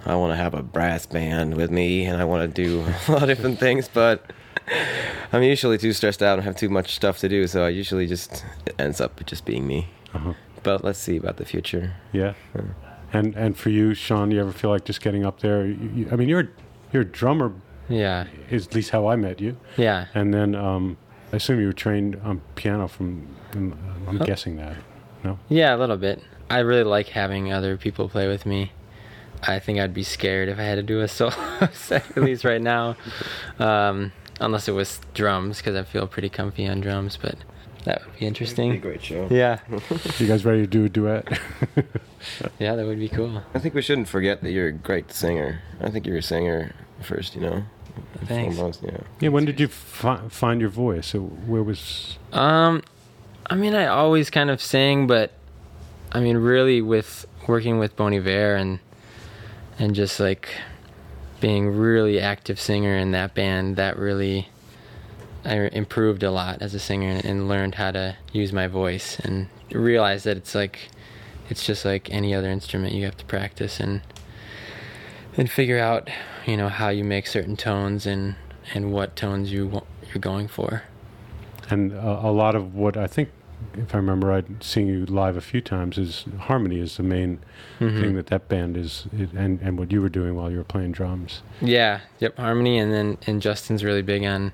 I 0.06 0.16
want 0.16 0.32
to 0.32 0.38
have 0.38 0.54
a 0.54 0.64
brass 0.64 1.06
band 1.06 1.58
with 1.58 1.70
me, 1.70 2.06
and 2.06 2.22
I 2.22 2.24
want 2.24 2.56
to 2.56 2.64
do 2.64 2.80
a 3.08 3.12
lot 3.12 3.24
of 3.24 3.28
different 3.28 3.60
things, 3.60 3.90
but 3.90 4.32
I'm 5.34 5.44
usually 5.44 5.78
too 5.78 5.92
stressed 5.92 6.24
out 6.24 6.38
and 6.40 6.46
have 6.46 6.56
too 6.56 6.70
much 6.70 6.96
stuff 6.96 7.20
to 7.20 7.28
do, 7.28 7.46
so 7.46 7.66
I 7.66 7.70
usually 7.70 8.08
just 8.08 8.46
it 8.66 8.76
ends 8.80 9.02
up 9.02 9.26
just 9.26 9.44
being 9.44 9.68
me. 9.68 9.90
Uh-huh. 10.14 10.34
But 10.64 10.84
let's 10.84 11.00
see 11.00 11.18
about 11.18 11.36
the 11.36 11.46
future. 11.46 11.94
Yeah. 12.14 12.34
And 13.12 13.36
and 13.36 13.58
for 13.58 13.70
you, 13.70 13.94
Sean, 13.94 14.30
do 14.30 14.36
you 14.36 14.42
ever 14.42 14.54
feel 14.54 14.70
like 14.70 14.86
just 14.86 15.02
getting 15.02 15.26
up 15.26 15.42
there? 15.42 15.66
You, 15.66 15.92
you, 15.94 16.10
I 16.10 16.16
mean, 16.16 16.30
you're 16.30 16.50
you're 16.92 17.04
a 17.04 17.06
drummer, 17.06 17.54
Yeah, 17.90 18.26
is 18.50 18.68
at 18.68 18.76
least 18.76 18.90
how 18.92 19.08
I 19.08 19.16
met 19.16 19.40
you. 19.40 19.58
yeah, 19.78 20.08
And 20.14 20.34
then 20.34 20.56
um, 20.56 20.98
I 21.32 21.38
assume 21.38 21.60
you 21.60 21.68
were 21.68 21.74
trained 21.74 22.16
on 22.24 22.42
piano 22.56 22.88
from. 22.88 23.28
from 23.52 23.78
I'm 24.08 24.22
Oh. 24.22 24.26
guessing 24.26 24.56
that. 24.58 24.76
No. 25.24 25.38
yeah, 25.50 25.76
a 25.76 25.78
little 25.78 25.98
bit. 25.98 26.22
I 26.50 26.60
really 26.60 26.84
like 26.84 27.08
having 27.10 27.52
other 27.52 27.76
people 27.78 28.08
play 28.08 28.28
with 28.28 28.46
me. 28.46 28.72
I 29.44 29.60
think 29.60 29.80
I'd 29.80 29.94
be 29.94 30.04
scared 30.04 30.48
if 30.50 30.58
I 30.60 30.64
had 30.64 30.76
to 30.76 30.84
do 30.84 31.02
a 31.02 31.08
solo 31.18 31.34
set, 31.74 32.06
at 32.18 32.24
least 32.24 32.44
right 32.46 32.62
now, 32.62 32.96
um, 33.60 34.12
unless 34.40 34.68
it 34.68 34.72
was 34.72 35.00
drums, 35.14 35.58
because 35.58 35.76
I 35.76 35.84
feel 35.84 36.08
pretty 36.08 36.30
comfy 36.30 36.66
on 36.68 36.80
drums. 36.82 37.18
But 37.22 37.36
that 37.84 38.06
would 38.06 38.18
be 38.20 38.26
interesting. 38.26 38.80
great 38.80 39.04
show. 39.04 39.28
Yeah, 39.30 39.60
You 40.20 40.28
guys 40.28 40.46
ready 40.46 40.62
to 40.62 40.68
do 40.68 40.86
a 40.86 40.90
duet? 40.90 41.28
yeah, 42.60 42.76
that 42.76 42.86
would 42.86 43.00
be 43.00 43.10
cool. 43.10 43.44
I 43.54 43.60
think 43.60 43.74
we 43.74 43.82
shouldn't 43.82 44.08
forget 44.08 44.42
that 44.42 44.52
you're 44.52 44.68
a 44.68 44.72
great 44.72 45.12
singer. 45.12 45.62
I 45.82 45.90
think 45.90 46.06
you're 46.08 46.18
a 46.18 46.22
singer 46.24 46.74
first, 47.02 47.36
you 47.36 47.42
know. 47.42 47.64
Thanks. 48.26 48.56
Foremost, 48.56 48.84
yeah. 48.84 48.98
yeah. 49.20 49.30
When 49.30 49.46
did 49.46 49.60
you 49.60 49.68
fi- 49.68 50.28
find 50.30 50.62
your 50.62 50.70
voice? 50.70 51.08
So 51.08 51.20
where 51.22 51.64
was? 51.64 52.18
Um, 52.34 52.84
I 53.50 53.56
mean, 53.56 53.76
I 53.76 53.88
always 53.88 54.30
kind 54.30 54.50
of 54.50 54.62
sing, 54.62 55.08
but 55.08 55.32
I 56.12 56.20
mean, 56.20 56.38
really, 56.38 56.82
with 56.82 57.26
working 57.48 57.80
with 57.80 57.96
Bon 57.96 58.14
Iver 58.14 58.56
and 58.56 58.80
and 59.80 59.96
just 59.96 60.20
like 60.20 60.50
being 61.40 61.70
really 61.70 62.20
active 62.20 62.60
singer 62.60 62.98
in 62.98 63.12
that 63.12 63.36
band, 63.36 63.76
that 63.76 63.98
really 63.98 64.50
I 65.46 65.56
improved 65.72 66.24
a 66.24 66.32
lot 66.32 66.62
as 66.62 66.74
a 66.74 66.80
singer 66.80 67.10
and, 67.10 67.26
and 67.26 67.48
learned 67.48 67.76
how 67.76 67.92
to 67.92 68.18
use 68.34 68.52
my 68.52 68.68
voice 68.68 69.20
and 69.20 69.48
realized 69.72 70.26
that 70.26 70.36
it's 70.38 70.56
like 70.56 70.90
it's 71.50 71.66
just 71.66 71.86
like 71.86 72.10
any 72.12 72.34
other 72.34 72.50
instrument. 72.50 72.94
You 72.94 73.06
have 73.06 73.18
to 73.18 73.26
practice 73.26 73.80
and 73.80 74.02
and 75.38 75.50
figure 75.50 75.80
out, 75.80 76.10
you 76.48 76.58
know, 76.58 76.70
how 76.70 76.90
you 76.90 77.04
make 77.04 77.28
certain 77.28 77.56
tones 77.56 78.06
and 78.08 78.36
and 78.74 78.92
what 78.92 79.16
tones 79.16 79.52
you 79.52 79.68
wa- 79.68 79.84
you're 80.08 80.20
going 80.22 80.48
for. 80.48 80.84
And 81.70 81.94
uh, 81.94 82.20
a 82.24 82.32
lot 82.32 82.56
of 82.56 82.74
what 82.76 82.98
I 82.98 83.08
think, 83.08 83.30
if 83.76 83.94
I 83.94 83.98
remember 83.98 84.28
right, 84.28 84.46
seeing 84.62 84.88
you 84.88 85.06
live 85.06 85.38
a 85.38 85.42
few 85.42 85.62
times, 85.62 85.98
is 85.98 86.26
harmony 86.40 86.80
is 86.80 86.98
the 86.98 87.04
main 87.04 87.40
Mhm. 87.80 88.00
thing 88.02 88.16
that 88.16 88.28
that 88.28 88.48
band 88.50 88.76
is, 88.78 89.08
is, 89.18 89.30
and 89.36 89.60
and 89.62 89.78
what 89.78 89.92
you 89.92 90.02
were 90.02 90.10
doing 90.10 90.36
while 90.36 90.50
you 90.52 90.58
were 90.58 90.64
playing 90.64 90.92
drums. 90.94 91.42
Yeah, 91.62 92.00
yep, 92.20 92.38
harmony, 92.38 92.78
and 92.80 92.92
then 92.94 93.18
and 93.28 93.42
Justin's 93.42 93.84
really 93.84 94.02
big 94.02 94.24
on 94.24 94.52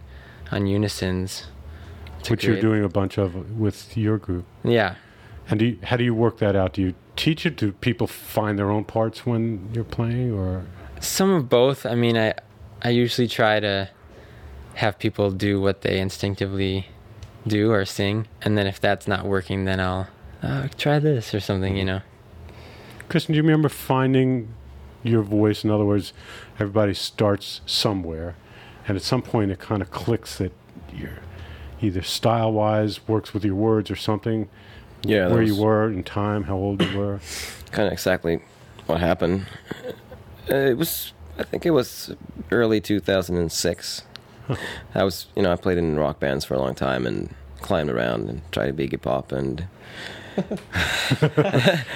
on 0.51 0.67
unisons. 0.67 1.47
which 2.29 2.45
you're 2.45 2.61
doing 2.61 2.83
a 2.85 2.89
bunch 2.89 3.17
of 3.17 3.59
with 3.59 3.97
your 3.97 4.17
group. 4.17 4.45
Yeah, 4.63 4.95
And 5.49 5.59
do 5.59 5.65
you, 5.65 5.77
how 5.83 5.97
do 5.97 6.05
you 6.05 6.15
work 6.15 6.37
that 6.37 6.55
out? 6.55 6.71
Do 6.73 6.81
you 6.81 6.93
teach 7.17 7.45
it? 7.45 7.57
Do 7.57 7.73
people 7.73 8.07
find 8.07 8.57
their 8.57 8.71
own 8.71 8.85
parts 8.85 9.25
when 9.25 9.67
you're 9.73 9.83
playing, 9.83 10.31
or 10.31 10.63
some 11.03 11.29
of 11.31 11.49
both. 11.49 11.85
I 11.85 11.95
mean, 11.95 12.17
I 12.17 12.33
I 12.81 12.89
usually 12.89 13.27
try 13.27 13.59
to 13.59 13.89
have 14.75 14.97
people 14.97 15.31
do 15.31 15.61
what 15.61 15.81
they 15.81 15.99
instinctively 15.99 16.87
do 17.45 17.71
or 17.71 17.85
sing, 17.85 18.27
and 18.41 18.57
then 18.57 18.67
if 18.67 18.79
that's 18.79 19.07
not 19.07 19.25
working, 19.25 19.65
then 19.65 19.79
I'll 19.79 20.07
uh, 20.41 20.67
try 20.77 20.99
this 20.99 21.33
or 21.33 21.39
something. 21.39 21.75
You 21.75 21.85
know. 21.85 22.01
Kristian? 23.09 23.27
Do 23.27 23.33
you 23.33 23.43
remember 23.43 23.69
finding 23.69 24.53
your 25.03 25.21
voice? 25.21 25.63
In 25.63 25.69
other 25.69 25.85
words, 25.85 26.13
everybody 26.55 26.93
starts 26.93 27.61
somewhere, 27.65 28.35
and 28.87 28.97
at 28.97 29.03
some 29.03 29.21
point 29.21 29.51
it 29.51 29.59
kind 29.59 29.81
of 29.81 29.91
clicks 29.91 30.37
that 30.37 30.53
you're 30.93 31.19
either 31.81 32.01
style-wise 32.01 33.05
works 33.07 33.33
with 33.33 33.43
your 33.43 33.55
words 33.55 33.91
or 33.91 33.95
something. 33.95 34.49
Yeah, 35.05 35.27
that 35.27 35.33
where 35.33 35.43
you 35.43 35.61
were 35.61 35.91
in 35.91 36.03
time, 36.03 36.43
how 36.43 36.55
old 36.55 36.81
you 36.81 36.97
were. 36.97 37.19
Kind 37.71 37.87
of 37.87 37.93
exactly 37.93 38.39
what 38.85 38.99
happened. 38.99 39.47
Uh, 40.49 40.55
it 40.55 40.77
was, 40.77 41.13
I 41.37 41.43
think 41.43 41.65
it 41.65 41.71
was 41.71 42.13
early 42.51 42.81
2006. 42.81 44.03
I 44.95 45.03
was, 45.03 45.27
you 45.35 45.41
know, 45.41 45.51
I 45.51 45.55
played 45.55 45.77
in 45.77 45.97
rock 45.97 46.19
bands 46.19 46.45
for 46.45 46.53
a 46.53 46.59
long 46.59 46.75
time 46.75 47.05
and 47.05 47.33
climbed 47.61 47.89
around 47.89 48.29
and 48.29 48.41
tried 48.51 48.67
to 48.67 48.73
be 48.73 48.87
Iggy 48.87 49.01
Pop 49.01 49.31
and 49.31 49.67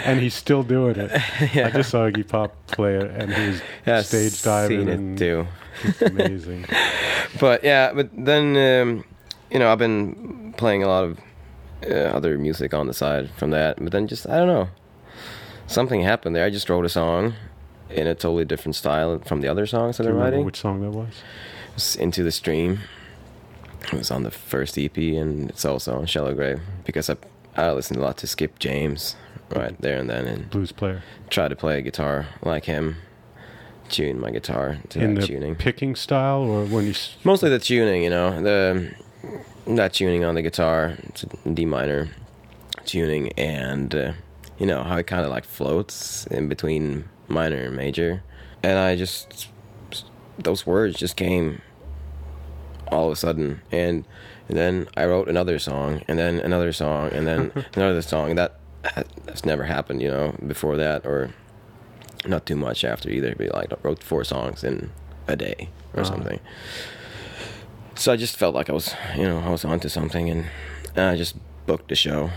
and 0.05 0.19
he's 0.19 0.33
still 0.33 0.63
doing 0.63 0.95
it. 0.95 1.11
I 1.41 1.71
just 1.71 1.89
saw 1.89 2.09
Iggy 2.09 2.27
Pop 2.27 2.53
play 2.67 2.95
it, 2.95 3.09
and 3.09 3.33
he 3.33 3.47
was 3.47 3.61
yeah, 3.85 4.01
stage 4.01 4.41
diving. 4.43 4.89
and 4.89 5.19
it 5.19 5.23
too. 5.23 5.47
It's 5.83 6.01
amazing. 6.01 6.65
but 7.39 7.63
yeah, 7.63 7.93
but 7.93 8.09
then 8.13 8.55
um, 8.55 9.03
you 9.49 9.59
know 9.59 9.71
I've 9.71 9.79
been 9.79 10.53
playing 10.57 10.83
a 10.83 10.87
lot 10.87 11.03
of 11.03 11.19
uh, 11.89 12.15
other 12.15 12.37
music 12.37 12.73
on 12.73 12.87
the 12.87 12.93
side 12.93 13.29
from 13.37 13.49
that. 13.51 13.77
But 13.81 13.91
then 13.91 14.07
just 14.07 14.27
I 14.27 14.37
don't 14.37 14.47
know, 14.47 14.69
something 15.65 16.01
happened 16.01 16.35
there. 16.35 16.45
I 16.45 16.49
just 16.49 16.69
wrote 16.69 16.85
a 16.85 16.89
song 16.89 17.33
in 17.89 18.07
a 18.07 18.15
totally 18.15 18.45
different 18.45 18.75
style 18.75 19.19
from 19.19 19.41
the 19.41 19.47
other 19.47 19.65
songs 19.65 19.97
that 19.97 20.03
Do 20.03 20.09
been 20.09 20.17
writing. 20.17 20.45
which 20.45 20.59
song 20.59 20.81
that 20.81 20.91
was? 20.91 21.13
It's 21.75 21.95
Into 21.95 22.23
the 22.23 22.31
Stream. 22.31 22.79
It 23.85 23.93
was 23.93 24.11
on 24.11 24.23
the 24.23 24.31
first 24.31 24.77
EP, 24.77 24.97
and 24.97 25.49
it's 25.49 25.63
also 25.65 25.97
on 25.97 26.05
Shallow 26.07 26.33
Grave 26.33 26.59
because 26.85 27.09
I 27.09 27.15
I 27.55 27.71
listened 27.71 27.99
a 27.99 28.03
lot 28.03 28.17
to 28.17 28.27
Skip 28.27 28.59
James 28.59 29.15
right 29.55 29.79
there 29.81 29.97
and 29.99 30.09
then, 30.09 30.25
and 30.27 30.49
Blues 30.49 30.71
player. 30.71 31.01
Try 31.29 31.47
to 31.47 31.55
play 31.55 31.79
a 31.79 31.81
guitar 31.81 32.27
like 32.43 32.65
him, 32.65 32.97
tune 33.89 34.19
my 34.19 34.29
guitar 34.31 34.77
to 34.89 34.99
In 34.99 35.13
that 35.15 35.21
the 35.21 35.27
tuning. 35.27 35.55
picking 35.55 35.95
style, 35.95 36.39
or 36.41 36.65
when 36.65 36.83
you. 36.85 36.91
s- 36.91 37.15
Mostly 37.23 37.49
the 37.49 37.59
tuning, 37.59 38.03
you 38.03 38.09
know, 38.09 38.41
the 38.41 38.91
that 39.75 39.93
tuning 39.93 40.23
on 40.23 40.35
the 40.35 40.41
guitar, 40.41 40.97
it's 41.03 41.23
a 41.23 41.49
D 41.49 41.65
minor 41.65 42.09
tuning, 42.85 43.31
and 43.33 43.93
uh, 43.95 44.11
you 44.59 44.65
know 44.65 44.83
how 44.83 44.97
it 44.97 45.07
kind 45.07 45.23
of 45.23 45.31
like 45.31 45.45
floats 45.45 46.25
in 46.27 46.47
between 46.49 47.05
minor 47.27 47.57
and 47.57 47.75
major, 47.75 48.23
and 48.63 48.77
I 48.79 48.95
just 48.95 49.49
those 50.39 50.65
words 50.65 50.97
just 50.97 51.15
came 51.15 51.61
all 52.91 53.07
of 53.07 53.11
a 53.13 53.15
sudden, 53.15 53.61
and, 53.71 54.05
and 54.47 54.57
then 54.57 54.87
I 54.95 55.05
wrote 55.05 55.27
another 55.27 55.59
song, 55.59 56.03
and 56.07 56.17
then 56.19 56.39
another 56.39 56.71
song, 56.71 57.09
and 57.11 57.27
then 57.27 57.51
another 57.75 58.01
song. 58.01 58.35
That 58.35 58.59
that's 59.25 59.43
never 59.45 59.63
happened, 59.65 60.01
you 60.01 60.09
know, 60.09 60.35
before 60.45 60.77
that, 60.77 61.05
or 61.05 61.31
not 62.25 62.45
too 62.45 62.55
much 62.55 62.83
after 62.85 63.09
either. 63.09 63.35
Be 63.35 63.49
like 63.49 63.71
I 63.73 63.75
wrote 63.83 64.01
four 64.03 64.23
songs 64.23 64.63
in 64.63 64.91
a 65.27 65.35
day 65.35 65.69
or 65.93 66.01
Ah. 66.01 66.03
something. 66.03 66.39
So 67.95 68.13
I 68.13 68.15
just 68.15 68.37
felt 68.37 68.53
like 68.53 68.69
I 68.69 68.73
was, 68.73 68.93
you 69.15 69.23
know, 69.23 69.39
I 69.39 69.49
was 69.49 69.65
onto 69.65 69.89
something, 69.89 70.29
and, 70.29 70.45
and 70.95 71.05
I 71.05 71.15
just 71.17 71.35
booked 71.65 71.91
a 71.91 71.95
show. 71.95 72.29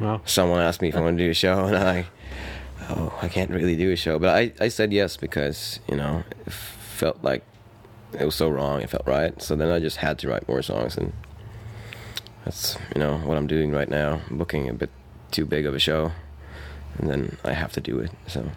Well, 0.00 0.20
Someone 0.24 0.60
asked 0.60 0.82
me 0.82 0.88
if 0.88 0.96
I 0.96 1.00
wanted 1.00 1.18
to 1.18 1.24
do 1.24 1.30
a 1.30 1.34
show, 1.34 1.64
and 1.66 1.76
I, 1.76 2.06
oh, 2.90 3.18
I 3.22 3.28
can't 3.28 3.50
really 3.50 3.76
do 3.76 3.90
a 3.92 3.96
show, 3.96 4.18
but 4.18 4.34
I, 4.34 4.52
I 4.60 4.68
said 4.68 4.92
yes 4.92 5.16
because 5.16 5.80
you 5.88 5.96
know 5.96 6.24
it 6.46 6.52
felt 6.52 7.22
like 7.22 7.44
it 8.18 8.24
was 8.24 8.34
so 8.34 8.48
wrong. 8.48 8.80
It 8.80 8.90
felt 8.90 9.06
right. 9.06 9.40
So 9.40 9.56
then 9.56 9.70
I 9.70 9.78
just 9.78 9.98
had 9.98 10.18
to 10.20 10.28
write 10.28 10.48
more 10.48 10.62
songs, 10.62 10.96
and 10.96 11.12
that's 12.44 12.76
you 12.94 13.00
know 13.00 13.18
what 13.18 13.36
I'm 13.36 13.46
doing 13.46 13.72
right 13.72 13.88
now. 13.88 14.20
I'm 14.28 14.38
booking 14.38 14.68
a 14.68 14.74
bit 14.74 14.90
too 15.30 15.44
big 15.44 15.66
of 15.66 15.74
a 15.74 15.78
show, 15.78 16.12
and 16.98 17.08
then 17.08 17.36
I 17.44 17.52
have 17.52 17.72
to 17.72 17.80
do 17.80 17.98
it. 17.98 18.10
So 18.26 18.50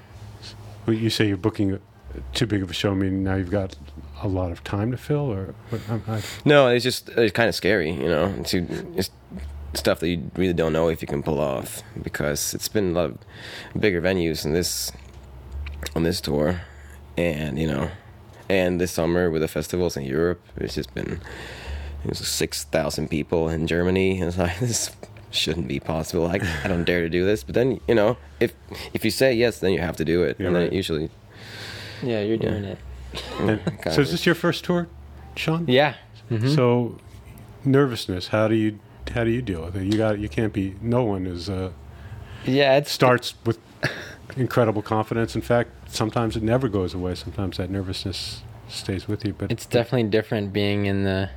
well, 0.85 0.95
you 0.95 1.09
say 1.09 1.27
you're 1.27 1.37
booking 1.37 1.79
too 2.33 2.45
big 2.45 2.61
of 2.61 2.69
a 2.69 2.73
show. 2.73 2.91
I 2.91 2.95
mean, 2.95 3.23
now 3.23 3.35
you've 3.35 3.51
got 3.51 3.75
a 4.21 4.27
lot 4.27 4.51
of 4.51 4.63
time 4.63 4.91
to 4.91 4.97
fill, 4.97 5.31
or 5.31 5.55
what? 5.69 5.81
I, 5.89 6.15
I, 6.15 6.21
no, 6.45 6.67
it's 6.67 6.83
just 6.83 7.09
it's 7.09 7.33
kind 7.33 7.49
of 7.49 7.55
scary, 7.55 7.91
you 7.91 8.07
know. 8.07 8.33
To 8.47 8.67
it's 8.95 9.09
stuff 9.73 9.99
that 9.99 10.07
you 10.09 10.29
really 10.35 10.53
don't 10.53 10.73
know 10.73 10.87
if 10.89 11.01
you 11.01 11.07
can 11.07 11.23
pull 11.23 11.39
off 11.39 11.81
because 12.01 12.53
it's 12.53 12.67
been 12.67 12.91
a 12.91 12.93
lot 12.93 13.05
of 13.11 13.17
bigger 13.79 14.01
venues 14.01 14.45
in 14.45 14.53
this 14.53 14.91
on 15.95 16.03
this 16.03 16.21
tour, 16.21 16.61
and 17.17 17.57
you 17.59 17.67
know, 17.67 17.89
and 18.49 18.79
this 18.79 18.91
summer 18.91 19.29
with 19.29 19.41
the 19.41 19.47
festivals 19.47 19.97
in 19.97 20.03
Europe, 20.03 20.41
it's 20.57 20.75
just 20.75 20.93
been 20.93 21.19
it 22.03 22.09
was 22.09 22.19
six 22.27 22.63
thousand 22.65 23.09
people 23.09 23.49
in 23.49 23.67
Germany. 23.67 24.19
And 24.19 24.27
it's 24.29 24.37
like 24.37 24.59
this 24.59 24.91
shouldn't 25.31 25.67
be 25.67 25.79
possible. 25.79 26.27
I, 26.27 26.39
I 26.63 26.67
don't 26.67 26.83
dare 26.83 27.01
to 27.01 27.09
do 27.09 27.25
this. 27.25 27.43
But 27.43 27.55
then 27.55 27.79
you 27.87 27.95
know, 27.95 28.17
if 28.39 28.53
if 28.93 29.03
you 29.05 29.11
say 29.11 29.33
yes, 29.33 29.59
then 29.59 29.71
you 29.73 29.79
have 29.79 29.97
to 29.97 30.05
do 30.05 30.23
it, 30.23 30.37
Yeah, 30.39 30.47
and 30.47 30.55
then 30.55 30.63
right. 30.63 30.73
usually 30.73 31.09
Yeah, 32.01 32.21
you're 32.21 32.37
Yeah. 32.37 32.49
doing 32.49 32.63
it. 32.65 32.77
So 33.93 34.01
is 34.01 34.09
this 34.11 34.25
your 34.25 34.33
first 34.35 34.63
tour, 34.65 34.87
Sean? 35.35 35.65
Yeah. 35.67 35.95
Mhm. 36.31 36.55
So 36.55 36.97
nervousness. 37.63 38.29
How 38.29 38.47
do 38.47 38.55
you 38.55 38.79
how 39.09 39.23
do 39.23 39.29
you 39.29 39.41
deal 39.41 39.63
with 39.63 39.75
it? 39.75 39.83
You 39.85 39.97
got 39.97 40.19
you 40.19 40.29
can't 40.29 40.53
be. 40.53 40.75
No 40.81 41.03
one 41.03 41.25
is 41.25 41.49
uh, 41.49 41.71
yeah, 42.45 42.77
it 42.77 42.87
starts 42.87 43.35
with 43.45 43.59
incredible 44.37 44.81
confidence. 44.81 45.35
In 45.35 45.41
fact, 45.41 45.69
sometimes 45.89 46.35
it 46.35 46.43
never 46.43 46.67
goes 46.67 46.93
away. 46.93 47.15
Sometimes 47.15 47.57
that 47.57 47.69
nervousness 47.69 48.41
stays 48.67 49.07
with 49.07 49.25
you. 49.25 49.33
But 49.33 49.51
it's 49.51 49.65
definitely 49.65 50.09
different 50.09 50.53
being 50.53 50.85
in 50.85 51.03
the 51.03 51.29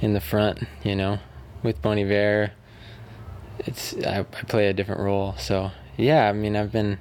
in 0.00 0.14
the 0.14 0.20
front. 0.20 0.64
You 0.82 0.96
know, 0.96 1.18
with 1.62 1.80
Bon 1.82 1.98
Iver, 1.98 2.52
it's 3.60 3.94
I, 4.04 4.20
I 4.20 4.22
play 4.22 4.68
a 4.68 4.72
different 4.72 5.00
role. 5.00 5.34
So 5.38 5.70
yeah, 5.96 6.28
I 6.28 6.32
mean, 6.32 6.56
I've 6.56 6.72
been 6.72 6.98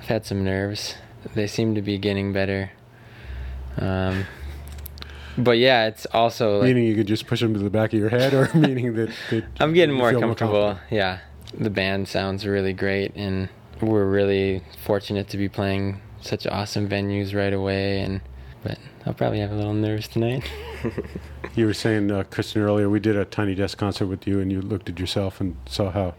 I've 0.00 0.06
had 0.06 0.26
some 0.26 0.44
nerves. 0.44 0.94
They 1.34 1.46
seem 1.46 1.74
to 1.74 1.82
be 1.82 1.98
getting 1.98 2.32
better. 2.32 2.72
Um, 3.76 4.24
but 5.38 5.58
yeah, 5.58 5.86
it's 5.86 6.06
also 6.06 6.58
like 6.58 6.66
meaning 6.68 6.84
you 6.84 6.94
could 6.94 7.06
just 7.06 7.26
push 7.26 7.40
them 7.40 7.54
to 7.54 7.60
the 7.60 7.70
back 7.70 7.92
of 7.92 7.98
your 7.98 8.08
head, 8.08 8.34
or 8.34 8.50
meaning 8.54 8.94
that, 8.94 9.10
that 9.30 9.44
I'm 9.58 9.72
getting 9.72 9.94
you 9.94 10.00
more 10.00 10.12
comfortable. 10.12 10.62
confident? 10.74 10.92
yeah, 10.92 11.18
the 11.54 11.70
band 11.70 12.08
sounds 12.08 12.46
really 12.46 12.72
great, 12.72 13.12
and 13.16 13.48
we're 13.80 14.04
really 14.08 14.62
fortunate 14.82 15.28
to 15.28 15.36
be 15.36 15.48
playing 15.48 16.00
such 16.20 16.46
awesome 16.46 16.88
venues 16.88 17.34
right 17.34 17.52
away. 17.52 18.00
And 18.00 18.20
but 18.62 18.78
I'll 19.06 19.14
probably 19.14 19.40
have 19.40 19.52
a 19.52 19.56
little 19.56 19.74
nerves 19.74 20.08
tonight. 20.08 20.50
You 21.56 21.66
were 21.66 21.74
saying, 21.74 22.12
uh, 22.12 22.22
Kristian, 22.22 22.58
earlier 22.58 22.88
we 22.88 23.00
did 23.00 23.16
a 23.16 23.24
tiny 23.24 23.56
desk 23.56 23.76
concert 23.76 24.06
with 24.06 24.24
you, 24.24 24.38
and 24.38 24.52
you 24.52 24.62
looked 24.62 24.88
at 24.88 25.00
yourself 25.00 25.40
and 25.40 25.56
saw 25.66 25.90
how 25.90 26.14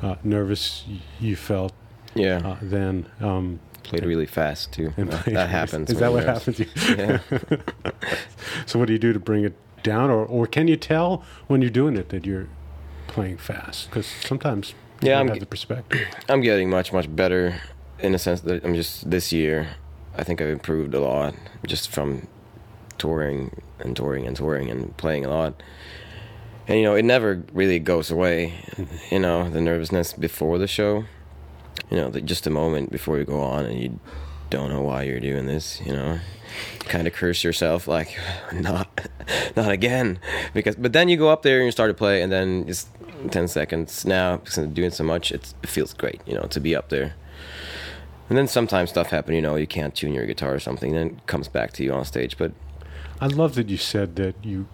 uh, 0.00 0.14
nervous 0.22 0.84
you 1.18 1.34
felt 1.34 1.72
Yeah, 2.14 2.38
uh, 2.44 2.56
then. 2.62 3.06
Um, 3.20 3.58
played 3.84 4.04
really 4.04 4.26
fast 4.26 4.72
too. 4.72 4.92
That, 4.96 5.48
happens. 5.48 5.90
Is 5.90 5.98
that 5.98 6.12
what 6.12 6.24
happens? 6.24 6.58
Yeah. 6.88 7.20
so 8.66 8.78
what 8.78 8.86
do 8.86 8.92
you 8.92 8.98
do 8.98 9.12
to 9.12 9.20
bring 9.20 9.44
it 9.44 9.54
down, 9.82 10.10
or 10.10 10.24
or 10.24 10.46
can 10.46 10.66
you 10.66 10.76
tell 10.76 11.22
when 11.46 11.62
you're 11.62 11.70
doing 11.70 11.96
it 11.96 12.08
that 12.08 12.26
you're 12.26 12.48
playing 13.06 13.38
fast? 13.38 13.88
Because 13.90 14.06
sometimes 14.06 14.74
you 15.00 15.10
Yeah, 15.10 15.20
I'm 15.20 15.28
have 15.28 15.40
the 15.40 15.46
perspective. 15.46 16.08
I'm 16.28 16.40
getting 16.40 16.68
much 16.70 16.92
much 16.92 17.14
better 17.14 17.60
in 18.00 18.12
the 18.12 18.18
sense 18.18 18.40
that 18.40 18.64
I'm 18.64 18.74
just 18.74 19.08
this 19.08 19.32
year. 19.32 19.76
I 20.16 20.24
think 20.24 20.40
I've 20.40 20.48
improved 20.48 20.94
a 20.94 21.00
lot 21.00 21.34
just 21.66 21.90
from 21.90 22.28
touring 22.98 23.62
and 23.80 23.96
touring 23.96 24.26
and 24.26 24.36
touring 24.36 24.70
and 24.70 24.96
playing 24.96 25.24
a 25.24 25.28
lot. 25.28 25.62
And 26.66 26.78
you 26.78 26.84
know, 26.84 26.94
it 26.94 27.04
never 27.04 27.42
really 27.52 27.78
goes 27.78 28.10
away. 28.10 28.54
Mm-hmm. 28.76 29.14
You 29.14 29.20
know, 29.20 29.50
the 29.50 29.60
nervousness 29.60 30.12
before 30.12 30.58
the 30.58 30.66
show. 30.66 31.04
You 31.90 31.98
know, 31.98 32.10
the, 32.10 32.20
just 32.20 32.46
a 32.46 32.50
moment 32.50 32.90
before 32.90 33.18
you 33.18 33.24
go 33.24 33.40
on 33.40 33.66
and 33.66 33.78
you 33.78 34.00
don't 34.50 34.70
know 34.70 34.82
why 34.82 35.02
you're 35.02 35.20
doing 35.20 35.46
this. 35.46 35.80
You 35.84 35.92
know, 35.92 36.18
kind 36.80 37.06
of 37.06 37.12
curse 37.12 37.44
yourself 37.44 37.86
like, 37.88 38.18
not, 38.52 39.08
not 39.56 39.70
again. 39.70 40.18
Because, 40.52 40.76
but 40.76 40.92
then 40.92 41.08
you 41.08 41.16
go 41.16 41.28
up 41.28 41.42
there 41.42 41.58
and 41.58 41.66
you 41.66 41.72
start 41.72 41.90
to 41.90 41.94
play, 41.94 42.22
and 42.22 42.32
then 42.32 42.66
just 42.66 42.88
ten 43.30 43.48
seconds 43.48 44.04
now 44.04 44.38
because 44.38 44.58
I'm 44.58 44.72
doing 44.72 44.90
so 44.90 45.04
much, 45.04 45.32
it's, 45.32 45.54
it 45.62 45.68
feels 45.68 45.94
great. 45.94 46.20
You 46.26 46.34
know, 46.34 46.46
to 46.50 46.60
be 46.60 46.74
up 46.74 46.88
there. 46.88 47.14
And 48.28 48.38
then 48.38 48.48
sometimes 48.48 48.90
stuff 48.90 49.10
happen, 49.10 49.34
you 49.34 49.42
know, 49.42 49.56
you 49.56 49.66
can't 49.66 49.94
tune 49.94 50.14
your 50.14 50.24
guitar 50.24 50.54
or 50.54 50.58
something, 50.58 50.92
then 50.92 51.06
it 51.08 51.26
comes 51.26 51.46
back 51.46 51.72
to 51.74 51.84
you 51.84 51.92
on 51.92 52.06
stage. 52.06 52.38
But 52.38 52.52
I 53.20 53.26
love 53.26 53.54
that 53.56 53.68
you 53.68 53.76
said 53.76 54.16
that 54.16 54.34
you 54.42 54.66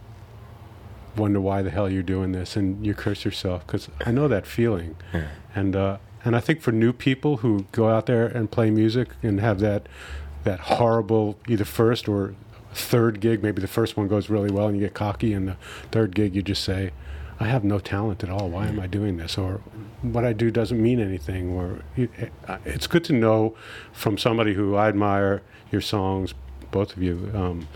wonder 1.16 1.40
why 1.40 1.62
the 1.62 1.70
hell 1.70 1.90
you're 1.90 2.02
doing 2.02 2.30
this 2.32 2.56
and 2.56 2.86
you 2.86 2.94
curse 2.94 3.24
yourself 3.24 3.66
because 3.66 3.88
I 4.06 4.12
know 4.12 4.28
that 4.28 4.46
feeling. 4.46 4.96
And 5.54 5.74
uh, 5.74 5.98
and 6.24 6.36
I 6.36 6.40
think 6.40 6.60
for 6.60 6.72
new 6.72 6.92
people 6.92 7.38
who 7.38 7.66
go 7.72 7.88
out 7.88 8.06
there 8.06 8.26
and 8.26 8.50
play 8.50 8.70
music 8.70 9.10
and 9.22 9.40
have 9.40 9.60
that 9.60 9.88
that 10.44 10.60
horrible 10.60 11.38
either 11.48 11.66
first 11.66 12.08
or 12.08 12.34
third 12.72 13.20
gig, 13.20 13.42
maybe 13.42 13.60
the 13.60 13.68
first 13.68 13.96
one 13.96 14.08
goes 14.08 14.30
really 14.30 14.50
well 14.50 14.68
and 14.68 14.76
you 14.76 14.82
get 14.82 14.94
cocky, 14.94 15.32
and 15.32 15.48
the 15.48 15.56
third 15.90 16.14
gig 16.14 16.34
you 16.34 16.42
just 16.42 16.64
say, 16.64 16.92
"I 17.38 17.46
have 17.48 17.64
no 17.64 17.78
talent 17.78 18.22
at 18.22 18.30
all. 18.30 18.48
Why 18.48 18.66
am 18.66 18.80
I 18.80 18.86
doing 18.86 19.16
this?" 19.16 19.36
Or 19.36 19.60
what 20.02 20.24
I 20.24 20.32
do 20.32 20.50
doesn't 20.50 20.80
mean 20.80 21.00
anything. 21.00 21.50
Or 21.50 21.80
it's 22.64 22.86
good 22.86 23.04
to 23.04 23.12
know 23.12 23.54
from 23.92 24.16
somebody 24.18 24.54
who 24.54 24.76
I 24.76 24.88
admire 24.88 25.42
your 25.70 25.82
songs, 25.82 26.34
both 26.70 26.96
of 26.96 27.02
you, 27.02 27.30
um, 27.34 27.68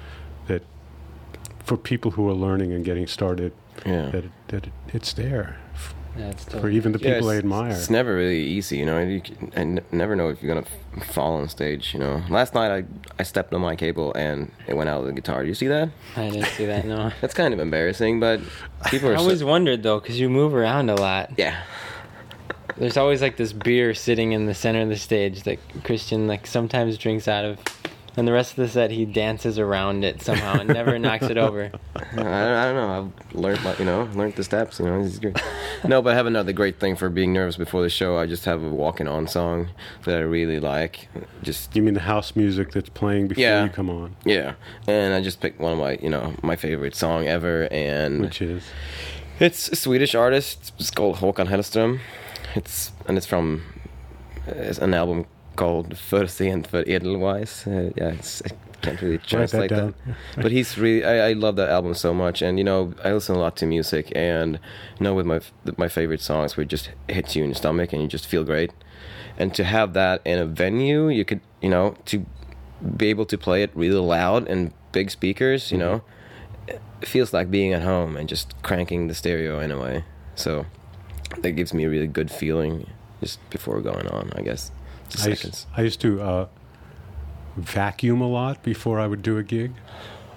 that 0.47 0.62
for 1.64 1.76
people 1.76 2.12
who 2.12 2.28
are 2.28 2.34
learning 2.34 2.72
and 2.72 2.84
getting 2.84 3.07
started, 3.07 3.53
yeah. 3.84 4.11
that 4.11 4.24
it, 4.24 4.32
that 4.49 4.66
it, 4.66 4.72
it's 4.92 5.12
there 5.12 5.59
Yeah, 6.17 6.31
it's 6.31 6.45
for 6.45 6.69
even 6.69 6.93
the 6.93 6.99
Yeah, 7.01 7.15
people 7.15 7.31
I 7.31 7.37
admire. 7.39 7.71
It's 7.73 7.91
never 7.91 8.15
really 8.15 8.43
easy, 8.43 8.79
you 8.79 8.87
know. 8.87 9.01
You 9.01 9.21
can, 9.21 9.53
I 9.57 9.61
n- 9.61 9.85
never 9.91 10.15
know 10.15 10.29
if 10.29 10.41
you're 10.43 10.55
gonna 10.55 10.67
f- 10.97 11.07
fall 11.12 11.35
on 11.35 11.49
stage. 11.49 11.93
You 11.93 12.01
know, 12.01 12.23
last 12.31 12.55
night 12.55 12.71
I 12.71 12.85
I 13.19 13.25
stepped 13.25 13.53
on 13.53 13.61
my 13.61 13.75
cable 13.75 14.12
and 14.15 14.51
it 14.69 14.75
went 14.75 14.89
out 14.89 15.01
of 15.01 15.07
the 15.07 15.12
guitar. 15.12 15.43
Do 15.43 15.49
you 15.49 15.55
see 15.55 15.67
that? 15.67 15.89
I 16.17 16.31
didn't 16.31 16.47
see 16.51 16.67
that. 16.67 16.85
No. 16.87 17.11
That's 17.21 17.35
kind 17.35 17.53
of 17.53 17.59
embarrassing, 17.61 18.21
but 18.21 18.41
people 18.87 19.09
are. 19.09 19.15
I 19.15 19.17
always 19.17 19.41
so, 19.41 19.47
wondered 19.47 19.83
though, 19.83 19.99
because 19.99 20.21
you 20.21 20.29
move 20.31 20.55
around 20.55 20.89
a 20.89 20.95
lot. 20.95 21.33
yeah, 21.37 21.62
There's 22.77 22.97
always 22.97 23.21
like 23.23 23.37
this 23.37 23.53
beer 23.53 23.95
sitting 23.95 24.33
in 24.33 24.47
the 24.47 24.55
center 24.55 24.83
of 24.83 24.89
the 24.89 24.97
stage 24.97 25.43
that 25.45 25.59
Kristian 25.83 26.27
like 26.29 26.47
sometimes 26.47 26.97
drinks 26.99 27.27
out 27.29 27.45
of, 27.45 27.59
and 28.17 28.27
the 28.29 28.33
rest 28.33 28.53
of 28.53 28.57
the 28.57 28.69
set 28.69 28.91
he 28.91 29.05
dances 29.05 29.59
around 29.59 30.05
it 30.05 30.23
somehow 30.23 30.61
and 30.61 30.69
never 30.69 30.99
knocks 30.99 31.25
it 31.27 31.37
over. 31.39 31.71
I, 31.97 32.01
I 32.12 32.12
don't 32.12 32.75
know. 32.75 33.12
I've 33.31 33.35
learned, 33.35 33.65
my, 33.65 33.77
you 33.77 33.85
know, 33.85 34.09
learned 34.15 34.35
the 34.37 34.45
steps. 34.45 34.79
You 34.79 34.87
know, 34.87 35.01
it's 35.03 35.19
great. 35.19 35.37
no, 35.85 36.01
but 36.03 36.12
I 36.12 36.17
have 36.17 36.27
another 36.27 36.53
great 36.53 36.79
thing 36.79 36.97
for 36.97 37.09
being 37.09 37.33
nervous 37.33 37.57
before 37.57 37.83
the 37.83 37.89
show. 37.89 38.17
I 38.19 38.27
just 38.27 38.45
have 38.45 38.62
a 38.62 38.69
walking 38.69 39.09
on 39.09 39.27
song 39.27 39.69
that 40.05 40.17
I 40.17 40.21
really 40.23 40.61
like. 40.61 41.09
Just 41.43 41.75
you 41.75 41.83
mean 41.83 41.95
the 41.95 42.01
house 42.01 42.37
music 42.37 42.73
that's 42.73 42.89
playing 42.89 43.29
before 43.29 43.43
Yeah. 43.43 43.65
you 43.65 43.71
come 43.71 43.91
on, 43.91 44.17
yeah, 44.25 44.55
and 44.87 45.15
I 45.15 45.23
just 45.23 45.41
picked 45.41 45.61
one 45.61 45.73
of 45.73 45.79
my, 45.79 45.99
you 46.01 46.11
know, 46.11 46.35
my 46.43 46.57
favorite 46.57 46.95
song 46.95 47.27
ever, 47.27 47.69
and 47.71 48.21
which 48.23 48.41
is 48.41 48.62
It's 49.41 49.69
a 49.69 49.77
Swedish 49.77 50.15
artist. 50.15 50.73
It's 50.79 50.91
called 50.91 51.17
Håkan 51.17 51.49
Hellström. 51.49 52.01
It's 52.55 52.93
and 53.09 53.17
it's 53.17 53.27
from 53.27 53.62
it's 54.47 54.79
an 54.79 54.95
album 54.95 55.27
called 55.55 55.98
För 55.98 56.26
sent 56.26 56.66
för 56.66 56.88
edelweiss. 56.88 57.66
Uh, 57.66 57.90
yeah, 57.96 58.14
it's, 58.14 58.42
I 58.46 58.50
can't 58.80 59.02
really 59.02 59.18
translate 59.18 59.68
that. 59.70 59.78
down. 59.78 59.94
but 60.36 60.52
he's 60.52 60.78
really 60.78 61.05
I, 61.05 61.30
I 61.30 61.32
love 61.32 61.57
that 61.57 61.70
album 61.70 61.94
so 61.94 62.14
much, 62.14 62.42
and 62.42 62.59
you 62.59 62.64
know 62.64 62.92
I 63.05 63.12
listen 63.12 63.36
a 63.36 63.38
lot 63.38 63.57
to 63.57 63.66
music, 63.66 64.12
and 64.14 64.59
you 64.98 65.05
know 65.05 65.14
with 65.14 65.26
my 65.26 65.40
my 65.76 65.88
favorite 65.88 66.20
songs, 66.20 66.57
where 66.57 66.64
it 66.64 66.70
just 66.70 66.90
hits 67.09 67.36
you 67.36 67.44
in 67.44 67.50
the 67.50 67.57
stomach 67.57 67.92
and 67.92 68.02
you 68.02 68.09
just 68.09 68.26
feel 68.26 68.44
great, 68.44 68.72
and 69.38 69.55
to 69.55 69.64
have 69.64 69.92
that 69.92 70.20
in 70.24 70.38
a 70.38 70.46
venue, 70.46 71.09
you 71.09 71.24
could 71.24 71.40
you 71.61 71.70
know 71.70 71.94
to 72.05 72.24
be 72.96 73.07
able 73.09 73.26
to 73.26 73.38
play 73.38 73.62
it 73.62 73.70
really 73.74 73.94
loud 73.94 74.48
and 74.48 74.72
big 74.92 75.11
speakers, 75.11 75.72
you 75.72 75.78
know, 75.78 76.02
it 76.68 76.80
feels 77.09 77.32
like 77.32 77.50
being 77.50 77.72
at 77.72 77.82
home 77.82 78.16
and 78.16 78.28
just 78.28 78.55
cranking 78.62 79.09
the 79.09 79.14
stereo 79.14 79.61
in 79.61 79.70
a 79.70 79.78
way. 79.78 80.05
So 80.34 80.66
that 81.38 81.52
gives 81.52 81.74
me 81.74 81.84
a 81.84 81.88
really 81.88 82.07
good 82.07 82.30
feeling 82.30 82.88
just 83.20 83.38
before 83.50 83.80
going 83.80 84.07
on, 84.09 84.30
I 84.34 84.42
guess. 84.42 84.70
I 85.23 85.29
used, 85.29 85.67
I 85.77 85.83
used 85.83 86.01
to 86.01 86.21
uh, 86.23 86.47
vacuum 87.57 88.21
a 88.21 88.29
lot 88.29 88.62
before 88.62 88.99
I 89.01 89.07
would 89.07 89.23
do 89.23 89.39
a 89.39 89.43
gig. 89.43 89.73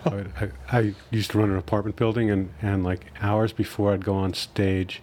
I, 0.05 0.09
would, 0.09 0.31
I, 0.39 0.77
I 0.77 0.93
used 1.11 1.31
to 1.31 1.39
run 1.39 1.49
an 1.49 1.57
apartment 1.57 1.95
building, 1.95 2.29
and, 2.29 2.53
and 2.61 2.83
like 2.83 3.05
hours 3.21 3.51
before 3.53 3.93
I'd 3.93 4.05
go 4.05 4.13
on 4.15 4.33
stage, 4.33 5.01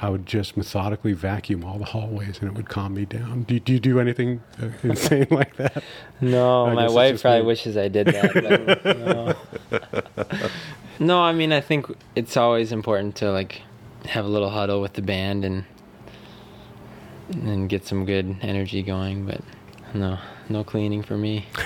I 0.00 0.08
would 0.08 0.26
just 0.26 0.56
methodically 0.56 1.12
vacuum 1.12 1.64
all 1.64 1.78
the 1.78 1.84
hallways, 1.84 2.40
and 2.40 2.50
it 2.50 2.54
would 2.54 2.68
calm 2.68 2.94
me 2.94 3.04
down. 3.04 3.44
Do, 3.44 3.60
do 3.60 3.72
you 3.72 3.78
do 3.80 4.00
anything 4.00 4.42
uh, 4.60 4.68
insane 4.82 5.28
like 5.30 5.56
that? 5.56 5.82
No, 6.20 6.66
I 6.66 6.74
my 6.74 6.88
wife 6.90 7.22
probably 7.22 7.42
me. 7.42 7.46
wishes 7.46 7.76
I 7.76 7.88
did 7.88 8.08
that. 8.08 9.36
No. 10.98 11.06
no, 11.06 11.20
I 11.22 11.32
mean 11.32 11.52
I 11.52 11.60
think 11.60 11.86
it's 12.14 12.36
always 12.36 12.72
important 12.72 13.16
to 13.16 13.30
like 13.30 13.62
have 14.06 14.24
a 14.24 14.28
little 14.28 14.50
huddle 14.50 14.80
with 14.80 14.94
the 14.94 15.02
band 15.02 15.44
and 15.44 15.64
and 17.30 17.68
get 17.68 17.86
some 17.86 18.04
good 18.04 18.36
energy 18.42 18.82
going. 18.82 19.26
But 19.26 19.40
no, 19.94 20.18
no 20.48 20.64
cleaning 20.64 21.02
for 21.02 21.16
me. 21.16 21.46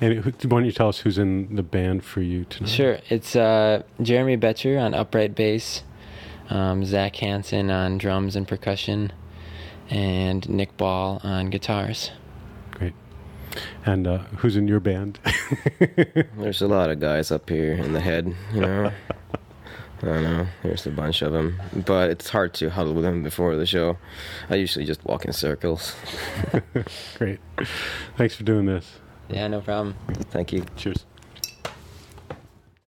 And 0.00 0.12
it, 0.12 0.24
why 0.24 0.32
don't 0.32 0.64
you 0.64 0.72
tell 0.72 0.88
us 0.88 0.98
who's 0.98 1.18
in 1.18 1.54
the 1.54 1.62
band 1.62 2.04
for 2.04 2.20
you 2.20 2.44
tonight? 2.44 2.68
Sure, 2.68 2.98
it's 3.08 3.36
uh, 3.36 3.82
Jeremy 4.02 4.36
Boettcher 4.36 4.80
on 4.80 4.94
upright 4.94 5.34
bass, 5.34 5.84
um, 6.50 6.84
Zach 6.84 7.16
Hanson 7.16 7.70
on 7.70 7.98
drums 7.98 8.34
and 8.34 8.48
percussion, 8.48 9.12
and 9.90 10.48
Nick 10.48 10.76
Ball 10.76 11.20
on 11.22 11.50
guitars. 11.50 12.10
Great. 12.72 12.94
And 13.86 14.06
uh, 14.06 14.18
who's 14.38 14.56
in 14.56 14.66
your 14.66 14.80
band? 14.80 15.20
There's 16.36 16.62
a 16.62 16.68
lot 16.68 16.90
of 16.90 16.98
guys 16.98 17.30
up 17.30 17.48
here 17.48 17.74
in 17.74 17.92
the 17.92 18.00
head, 18.00 18.34
you 18.52 18.60
know. 18.60 18.92
I 20.04 20.12
don't 20.12 20.22
know. 20.22 20.46
There's 20.62 20.86
a 20.86 20.90
bunch 20.90 21.22
of 21.22 21.32
them, 21.32 21.58
but 21.86 22.10
it's 22.10 22.28
hard 22.28 22.52
to 22.54 22.68
huddle 22.68 22.92
with 22.92 23.04
them 23.04 23.22
before 23.22 23.56
the 23.56 23.64
show. 23.64 23.96
I 24.50 24.56
usually 24.56 24.84
just 24.84 25.02
walk 25.04 25.24
in 25.24 25.32
circles. 25.32 25.94
Great. 27.16 27.40
Thanks 28.18 28.34
for 28.34 28.44
doing 28.44 28.66
this. 28.66 28.98
Yeah, 29.30 29.48
no 29.48 29.62
problem. 29.62 29.96
Thank 30.30 30.52
you. 30.52 30.66
Cheers. 30.76 31.06